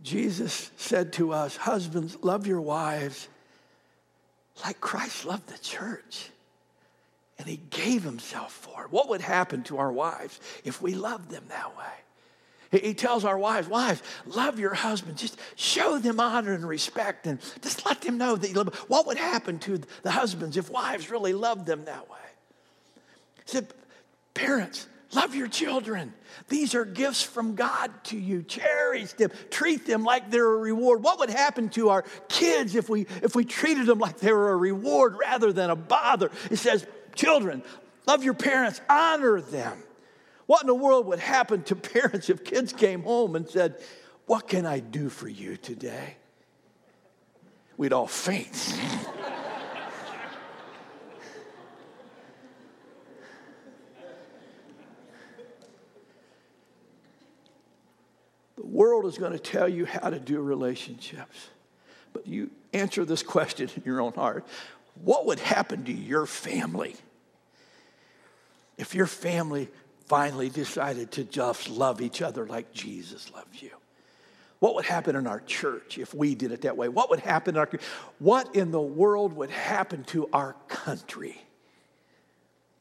Jesus 0.03 0.71
said 0.77 1.13
to 1.15 1.33
us, 1.33 1.57
Husbands, 1.57 2.17
love 2.23 2.47
your 2.47 2.61
wives 2.61 3.29
like 4.65 4.81
Christ 4.81 5.25
loved 5.25 5.49
the 5.49 5.59
church. 5.59 6.31
And 7.39 7.49
he 7.49 7.61
gave 7.71 8.03
himself 8.03 8.53
for 8.53 8.85
it. 8.85 8.93
What 8.93 9.09
would 9.09 9.23
happen 9.23 9.63
to 9.65 9.79
our 9.79 9.91
wives 9.91 10.39
if 10.65 10.83
we 10.83 10.95
loved 10.95 11.31
them 11.31 11.45
that 11.49 11.77
way? 11.77 11.85
He 12.71 12.95
tells 12.95 13.25
our 13.25 13.37
wives, 13.37 13.67
wives, 13.67 14.01
love 14.27 14.61
your 14.61 14.75
husband. 14.75 15.19
Just 15.19 15.37
show 15.57 15.99
them 15.99 16.21
honor 16.21 16.53
and 16.53 16.67
respect 16.67 17.27
and 17.27 17.41
just 17.63 17.85
let 17.85 18.01
them 18.03 18.17
know 18.17 18.37
that 18.37 18.49
you 18.49 18.55
love 18.55 18.67
them. 18.67 18.81
What 18.87 19.09
would 19.09 19.17
happen 19.17 19.59
to 19.61 19.81
the 20.03 20.11
husbands 20.13 20.57
if 20.57 20.71
wives 20.71 21.11
really 21.11 21.33
loved 21.33 21.67
them 21.67 21.87
that 21.87 22.09
way? 22.09 22.19
He 23.45 23.51
said, 23.51 23.67
parents, 24.35 24.87
love 25.13 25.35
your 25.35 25.49
children. 25.49 26.15
These 26.49 26.77
are 26.77 26.85
gifts 26.85 27.23
from 27.25 27.57
God 27.57 27.91
to 28.05 28.17
you. 28.17 28.45
Cherish 28.45 29.15
them. 29.15 29.33
Treat 29.51 29.85
them 29.85 30.05
like 30.05 30.31
they're 30.31 30.53
a 30.53 30.57
reward. 30.57 31.03
What 31.03 31.19
would 31.19 31.31
happen 31.31 31.71
to 31.71 31.89
our 31.89 32.05
kids 32.29 32.77
if 32.77 32.89
we, 32.89 33.03
if 33.21 33.35
we 33.35 33.45
treated 33.45 33.87
them 33.87 33.99
like 33.99 34.19
they 34.19 34.33
were 34.33 34.53
a 34.53 34.57
reward 34.57 35.17
rather 35.19 35.53
than 35.53 35.71
a 35.71 35.77
bother? 35.77 36.31
It 36.53 36.59
says, 36.59 36.87
children, 37.17 37.65
love 38.07 38.23
your 38.23 38.35
parents, 38.35 38.81
honor 38.89 39.41
them. 39.41 39.77
What 40.51 40.63
in 40.63 40.67
the 40.67 40.75
world 40.75 41.07
would 41.07 41.21
happen 41.21 41.63
to 41.63 41.77
parents 41.77 42.29
if 42.29 42.43
kids 42.43 42.73
came 42.73 43.05
home 43.05 43.37
and 43.37 43.49
said, 43.49 43.77
What 44.27 44.49
can 44.49 44.67
I 44.67 44.81
do 44.81 45.09
for 45.09 45.29
you 45.29 45.57
today? 45.57 46.17
we'd 47.77 47.93
all 47.93 48.09
faint. 48.09 48.53
the 58.57 58.67
world 58.67 59.07
is 59.07 59.19
going 59.19 59.31
to 59.31 59.39
tell 59.39 59.69
you 59.69 59.87
how 59.87 60.11
to 60.11 60.19
do 60.19 60.41
relationships. 60.41 61.51
But 62.13 62.27
you 62.27 62.51
answer 62.73 63.05
this 63.05 63.23
question 63.23 63.71
in 63.77 63.85
your 63.85 64.01
own 64.01 64.15
heart 64.15 64.45
what 65.05 65.27
would 65.27 65.39
happen 65.39 65.85
to 65.85 65.93
your 65.93 66.27
family 66.27 66.97
if 68.77 68.97
your 68.97 69.07
family 69.07 69.69
finally 70.11 70.49
decided 70.49 71.13
to 71.13 71.23
just 71.23 71.71
love 71.71 72.01
each 72.01 72.21
other 72.21 72.45
like 72.45 72.73
Jesus 72.73 73.31
loved 73.33 73.63
you? 73.63 73.71
What 74.59 74.75
would 74.75 74.85
happen 74.85 75.15
in 75.15 75.29
our 75.29 75.39
church 75.39 75.99
if 75.99 76.13
we 76.13 76.35
did 76.35 76.51
it 76.51 76.63
that 76.63 76.77
way? 76.77 76.89
What 76.89 77.11
would 77.11 77.21
happen 77.21 77.55
in 77.55 77.61
our 77.61 77.71
what 78.19 78.57
in 78.57 78.73
the 78.73 78.81
world 78.81 79.33
would 79.35 79.51
happen 79.51 80.03
to 80.07 80.29
our 80.33 80.57
country 80.67 81.41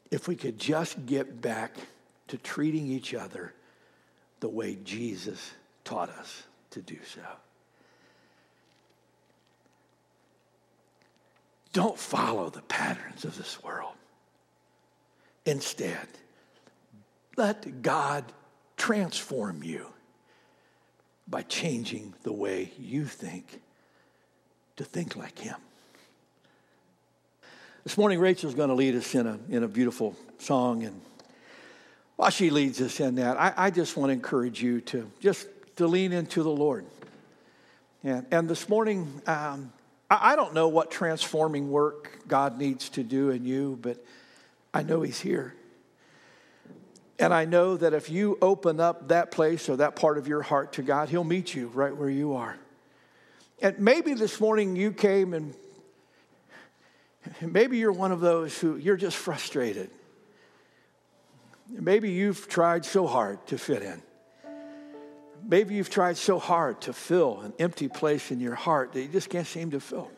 if 0.10 0.28
we 0.28 0.36
could 0.36 0.58
just 0.58 1.06
get 1.06 1.40
back 1.40 1.76
to 2.30 2.38
treating 2.40 2.88
each 2.88 3.14
other 3.14 3.54
the 4.40 4.50
way 4.50 4.80
Jesus 4.84 5.52
taught 5.84 6.10
us 6.10 6.42
to 6.72 6.82
do 6.82 6.98
so? 7.14 7.22
Don't 11.74 11.98
follow 11.98 12.50
the 12.50 12.64
patterns 12.64 13.24
of 13.24 13.38
this 13.38 13.62
world. 13.62 13.94
Instead, 15.46 16.08
let 17.36 17.82
God 17.82 18.26
transform 18.78 19.64
you 19.64 19.86
by 21.28 21.44
changing 21.44 22.14
the 22.24 22.34
way 22.34 22.72
you 22.80 23.06
think 23.06 23.62
to 24.78 24.84
think 24.84 25.16
like 25.16 25.38
Him. 25.38 25.56
This 27.84 27.98
morning, 27.98 28.20
Rachel's 28.20 28.56
going 28.56 28.70
to 28.70 28.76
lead 28.76 28.96
us 28.96 29.16
in 29.16 29.26
a, 29.26 29.40
in 29.50 29.64
a 29.64 29.68
beautiful 29.68 30.16
song. 30.38 30.84
And 30.84 31.02
while 32.16 32.30
she 32.30 32.50
leads 32.50 32.82
us 32.82 33.00
in 33.00 33.16
that, 33.16 33.40
I, 33.40 33.54
I 33.56 33.72
just 33.72 33.96
want 33.96 34.10
to 34.10 34.14
encourage 34.14 34.62
you 34.62 34.82
to 34.82 35.10
just 35.20 35.48
to 35.78 35.88
lean 35.88 36.12
into 36.12 36.44
the 36.44 36.50
Lord. 36.50 36.86
And, 38.04 38.26
and 38.32 38.50
this 38.50 38.68
morning, 38.70 39.22
um, 39.28 39.72
I, 40.10 40.34
I 40.34 40.36
don't 40.36 40.54
know 40.54 40.68
what 40.68 40.92
transforming 40.92 41.70
work 41.70 42.20
God 42.28 42.58
needs 42.58 42.90
to 42.90 43.04
do 43.04 43.30
in 43.30 43.46
you, 43.46 43.78
but 43.82 44.04
I 44.74 44.84
know 44.84 45.02
He's 45.02 45.20
here. 45.20 45.56
And 47.20 47.34
I 47.34 47.44
know 47.44 47.76
that 47.76 47.94
if 47.94 48.10
you 48.10 48.38
open 48.42 48.80
up 48.80 49.10
that 49.10 49.30
place 49.30 49.68
or 49.68 49.76
that 49.76 49.98
part 49.98 50.18
of 50.18 50.28
your 50.28 50.42
heart 50.42 50.74
to 50.74 50.82
God, 50.82 51.10
He'll 51.10 51.26
meet 51.26 51.54
you 51.54 51.68
right 51.68 51.96
where 51.96 52.10
you 52.10 52.34
are. 52.34 52.58
And 53.62 53.78
maybe 53.80 54.14
this 54.14 54.40
morning 54.40 54.78
you 54.78 54.94
came 54.94 55.34
and 55.34 55.54
maybe 57.42 57.78
you're 57.78 57.92
one 57.92 58.14
of 58.14 58.22
those 58.22 58.58
who 58.58 58.78
you're 58.78 58.96
just 58.96 59.18
frustrated. 59.18 59.90
Maybe 61.70 62.12
you've 62.12 62.48
tried 62.48 62.86
so 62.86 63.06
hard 63.06 63.46
to 63.48 63.58
fit 63.58 63.84
in. 63.84 64.02
Maybe 65.44 65.76
you've 65.76 65.90
tried 65.90 66.18
so 66.18 66.40
hard 66.40 66.82
to 66.82 66.94
fill 66.94 67.42
an 67.42 67.54
empty 67.60 67.90
place 67.90 68.32
in 68.32 68.40
your 68.40 68.56
heart 68.56 68.94
that 68.94 69.02
you 69.02 69.08
just 69.08 69.30
can't 69.30 69.46
seem 69.46 69.72
to 69.72 69.80
fill. 69.80 70.10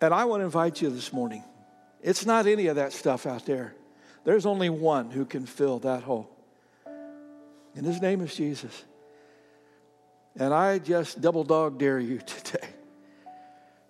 And 0.00 0.12
I 0.12 0.24
want 0.24 0.40
to 0.40 0.44
invite 0.44 0.82
you 0.82 0.90
this 0.90 1.12
morning. 1.12 1.44
It's 2.02 2.26
not 2.26 2.46
any 2.46 2.66
of 2.66 2.76
that 2.76 2.92
stuff 2.92 3.24
out 3.24 3.46
there. 3.46 3.74
There's 4.24 4.46
only 4.46 4.70
one 4.70 5.10
who 5.10 5.24
can 5.24 5.46
fill 5.46 5.78
that 5.80 6.02
hole, 6.02 6.30
and 7.74 7.84
his 7.84 8.00
name 8.00 8.20
is 8.22 8.34
Jesus. 8.34 8.84
And 10.36 10.52
I 10.52 10.78
just 10.78 11.20
double 11.20 11.44
dog 11.44 11.78
dare 11.78 12.00
you 12.00 12.18
today 12.26 12.66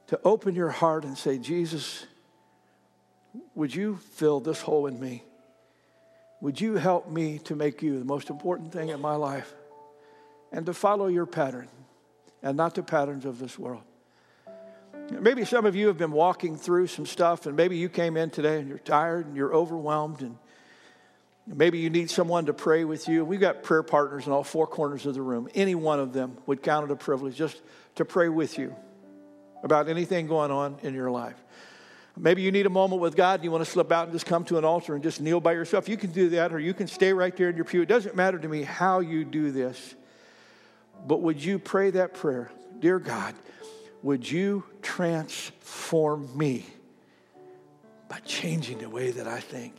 to 0.09 0.21
open 0.25 0.55
your 0.55 0.71
heart 0.71 1.05
and 1.05 1.17
say, 1.17 1.39
Jesus, 1.39 2.07
would 3.55 3.75
you 3.75 3.97
fill 3.97 4.41
this 4.41 4.61
hole 4.61 4.87
in 4.87 5.01
me? 5.01 5.23
Would 6.41 6.61
you 6.61 6.75
help 6.75 7.09
me 7.09 7.39
to 7.45 7.57
make 7.57 7.81
you 7.83 7.99
the 7.99 8.05
most 8.05 8.29
important 8.29 8.73
thing 8.73 8.91
in 8.91 9.01
my 9.01 9.15
life 9.15 9.55
and 10.53 10.67
to 10.67 10.75
follow 10.75 11.07
your 11.07 11.27
pattern 11.27 11.69
and 12.43 12.57
not 12.57 12.75
the 12.75 12.83
patterns 12.83 13.25
of 13.25 13.39
this 13.39 13.59
world? 13.59 13.83
Maybe 15.11 15.45
some 15.45 15.67
of 15.67 15.77
you 15.77 15.89
have 15.89 15.99
been 15.99 16.13
walking 16.13 16.57
through 16.57 16.87
some 16.87 17.07
stuff, 17.07 17.47
and 17.47 17.57
maybe 17.57 17.77
you 17.77 17.89
came 17.89 18.17
in 18.17 18.31
today 18.31 18.59
and 18.59 18.69
you're 18.69 18.79
tired 18.79 19.27
and 19.27 19.37
you're 19.37 19.55
overwhelmed, 19.55 20.23
and 20.23 20.37
maybe 21.47 21.79
you 21.79 21.91
need 21.91 22.11
someone 22.11 22.47
to 22.47 22.55
pray 22.55 22.85
with 22.85 23.07
you. 23.07 23.25
We've 23.25 23.41
got 23.41 23.63
prayer 23.63 23.83
partners 23.83 24.27
in 24.27 24.33
all 24.33 24.45
four 24.45 24.67
corners 24.67 25.05
of 25.05 25.15
the 25.15 25.23
room. 25.23 25.49
Any 25.55 25.75
one 25.75 26.01
of 26.01 26.13
them 26.13 26.39
would 26.47 26.63
count 26.63 26.91
it 26.91 26.93
a 26.93 26.97
privilege 26.97 27.37
just 27.37 27.61
to 27.97 28.05
pray 28.05 28.29
with 28.29 28.59
you 28.59 28.75
about 29.63 29.89
anything 29.89 30.27
going 30.27 30.51
on 30.51 30.79
in 30.83 30.95
your 30.95 31.11
life. 31.11 31.37
Maybe 32.17 32.43
you 32.43 32.53
need 32.53 32.67
a 32.67 32.71
moment 32.71 33.03
with 33.03 33.17
God 33.17 33.41
and 33.41 33.45
you 33.45 33.51
want 33.51 33.65
to 33.65 33.71
slip 33.71 33.91
out 33.91 34.05
and 34.05 34.13
just 34.13 34.27
come 34.27 34.45
to 34.45 34.57
an 34.57 34.65
altar 34.65 34.95
and 34.95 35.03
just 35.03 35.21
kneel 35.21 35.41
by 35.41 35.53
yourself. 35.53 35.89
You 35.89 35.97
can 35.97 36.13
do 36.13 36.31
that, 36.31 36.53
or 36.53 36.59
you 36.59 36.73
can 36.73 36.87
stay 36.87 37.13
right 37.13 37.37
there 37.37 37.51
in 37.51 37.57
your 37.57 37.65
pew. 37.65 37.83
It 37.83 37.89
doesn't 37.89 38.15
matter 38.17 38.39
to 38.39 38.49
me 38.49 38.63
how 38.63 39.01
you 39.01 39.25
do 39.25 39.51
this, 39.51 39.95
but 41.07 41.21
would 41.23 41.43
you 41.43 41.59
pray 41.59 41.91
that 41.91 42.15
prayer? 42.15 42.51
Dear 42.79 42.99
God, 42.99 43.35
would 44.05 44.31
you 44.31 44.63
transform 44.83 46.29
me 46.37 46.67
by 48.07 48.19
changing 48.19 48.77
the 48.79 48.89
way 48.89 49.11
that 49.11 49.27
I 49.27 49.41
think? 49.41 49.75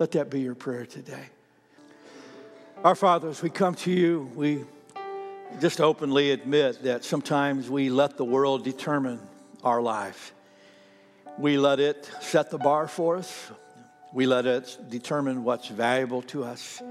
Let 0.00 0.10
that 0.12 0.28
be 0.28 0.40
your 0.40 0.56
prayer 0.56 0.84
today. 0.84 1.22
Our 2.82 2.96
Father, 2.96 3.28
as 3.28 3.40
we 3.40 3.48
come 3.48 3.76
to 3.76 3.92
you, 3.92 4.28
we 4.34 4.64
just 5.60 5.80
openly 5.80 6.32
admit 6.32 6.82
that 6.82 7.04
sometimes 7.04 7.70
we 7.70 7.90
let 7.90 8.16
the 8.16 8.24
world 8.24 8.64
determine 8.64 9.20
our 9.62 9.80
life. 9.80 10.34
We 11.38 11.58
let 11.58 11.78
it 11.78 12.10
set 12.20 12.50
the 12.50 12.58
bar 12.58 12.88
for 12.88 13.16
us. 13.16 13.52
We 14.12 14.26
let 14.26 14.46
it 14.46 14.76
determine 14.88 15.44
what's 15.44 15.68
valuable 15.68 16.22
to 16.22 16.42
us. 16.42 16.82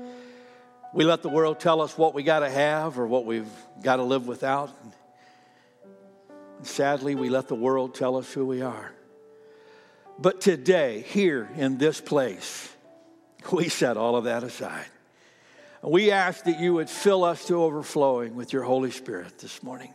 We 0.93 1.03
let 1.03 1.23
the 1.23 1.29
world 1.29 1.59
tell 1.59 1.81
us 1.81 1.97
what 1.97 2.13
we 2.13 2.23
got 2.23 2.39
to 2.39 2.49
have 2.49 2.97
or 2.97 3.05
what 3.05 3.25
we've 3.25 3.51
got 3.83 3.97
to 3.97 4.03
live 4.03 4.27
without. 4.27 4.69
Sadly, 6.63 7.15
we 7.15 7.29
let 7.29 7.47
the 7.47 7.55
world 7.55 7.95
tell 7.95 8.17
us 8.17 8.31
who 8.33 8.45
we 8.45 8.61
are. 8.61 8.91
But 10.19 10.41
today, 10.41 11.05
here 11.07 11.49
in 11.55 11.77
this 11.77 12.01
place, 12.01 12.73
we 13.51 13.69
set 13.69 13.97
all 13.97 14.15
of 14.15 14.23
that 14.25 14.43
aside. 14.43 14.87
We 15.83 16.11
ask 16.11 16.43
that 16.45 16.59
you 16.59 16.73
would 16.73 16.89
fill 16.89 17.23
us 17.23 17.45
to 17.45 17.61
overflowing 17.61 18.35
with 18.35 18.51
your 18.51 18.63
Holy 18.63 18.91
Spirit 18.91 19.37
this 19.39 19.61
morning. 19.61 19.93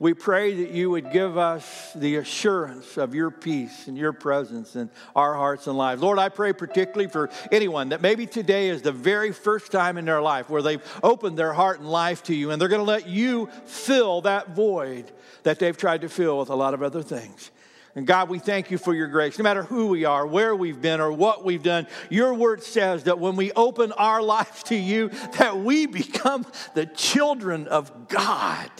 We 0.00 0.14
pray 0.14 0.54
that 0.54 0.70
you 0.70 0.90
would 0.90 1.12
give 1.12 1.36
us 1.36 1.92
the 1.92 2.16
assurance 2.16 2.96
of 2.96 3.16
your 3.16 3.32
peace 3.32 3.88
and 3.88 3.98
your 3.98 4.12
presence 4.12 4.76
in 4.76 4.90
our 5.16 5.34
hearts 5.34 5.66
and 5.66 5.76
lives. 5.76 6.00
Lord, 6.00 6.20
I 6.20 6.28
pray 6.28 6.52
particularly 6.52 7.10
for 7.10 7.30
anyone 7.50 7.88
that 7.88 8.00
maybe 8.00 8.24
today 8.24 8.68
is 8.68 8.82
the 8.82 8.92
very 8.92 9.32
first 9.32 9.72
time 9.72 9.98
in 9.98 10.04
their 10.04 10.22
life 10.22 10.48
where 10.48 10.62
they've 10.62 10.82
opened 11.02 11.36
their 11.36 11.52
heart 11.52 11.80
and 11.80 11.90
life 11.90 12.22
to 12.24 12.34
you 12.34 12.52
and 12.52 12.62
they're 12.62 12.68
going 12.68 12.80
to 12.80 12.84
let 12.84 13.08
you 13.08 13.48
fill 13.64 14.20
that 14.20 14.50
void 14.50 15.10
that 15.42 15.58
they've 15.58 15.76
tried 15.76 16.02
to 16.02 16.08
fill 16.08 16.38
with 16.38 16.50
a 16.50 16.54
lot 16.54 16.74
of 16.74 16.82
other 16.82 17.02
things. 17.02 17.50
And 17.96 18.06
God, 18.06 18.28
we 18.28 18.38
thank 18.38 18.70
you 18.70 18.78
for 18.78 18.94
your 18.94 19.08
grace. 19.08 19.36
No 19.36 19.42
matter 19.42 19.64
who 19.64 19.88
we 19.88 20.04
are, 20.04 20.24
where 20.24 20.54
we've 20.54 20.80
been, 20.80 21.00
or 21.00 21.10
what 21.10 21.44
we've 21.44 21.62
done, 21.64 21.88
your 22.10 22.32
word 22.34 22.62
says 22.62 23.04
that 23.04 23.18
when 23.18 23.34
we 23.34 23.50
open 23.52 23.90
our 23.90 24.22
lives 24.36 24.62
to 24.64 24.76
you, 24.76 25.08
that 25.38 25.58
we 25.58 25.86
become 25.86 26.46
the 26.74 26.86
children 26.86 27.66
of 27.66 28.06
God. 28.06 28.70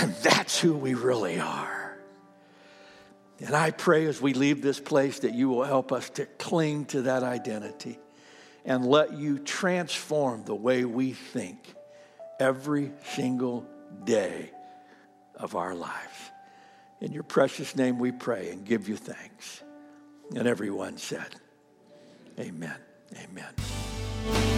And 0.00 0.14
that's 0.22 0.60
who 0.60 0.74
we 0.74 0.94
really 0.94 1.40
are. 1.40 1.98
And 3.40 3.54
I 3.54 3.72
pray 3.72 4.06
as 4.06 4.20
we 4.20 4.32
leave 4.32 4.62
this 4.62 4.78
place 4.78 5.20
that 5.20 5.34
you 5.34 5.48
will 5.48 5.64
help 5.64 5.90
us 5.90 6.08
to 6.10 6.26
cling 6.26 6.84
to 6.86 7.02
that 7.02 7.24
identity 7.24 7.98
and 8.64 8.86
let 8.86 9.14
you 9.14 9.40
transform 9.40 10.44
the 10.44 10.54
way 10.54 10.84
we 10.84 11.12
think 11.12 11.74
every 12.38 12.92
single 13.14 13.66
day 14.04 14.52
of 15.34 15.56
our 15.56 15.74
lives. 15.74 16.30
In 17.00 17.12
your 17.12 17.24
precious 17.24 17.74
name 17.74 17.98
we 17.98 18.12
pray 18.12 18.50
and 18.50 18.64
give 18.64 18.88
you 18.88 18.96
thanks. 18.96 19.62
And 20.36 20.46
everyone 20.46 20.98
said, 20.98 21.34
Amen. 22.38 22.76
Amen. 23.16 24.57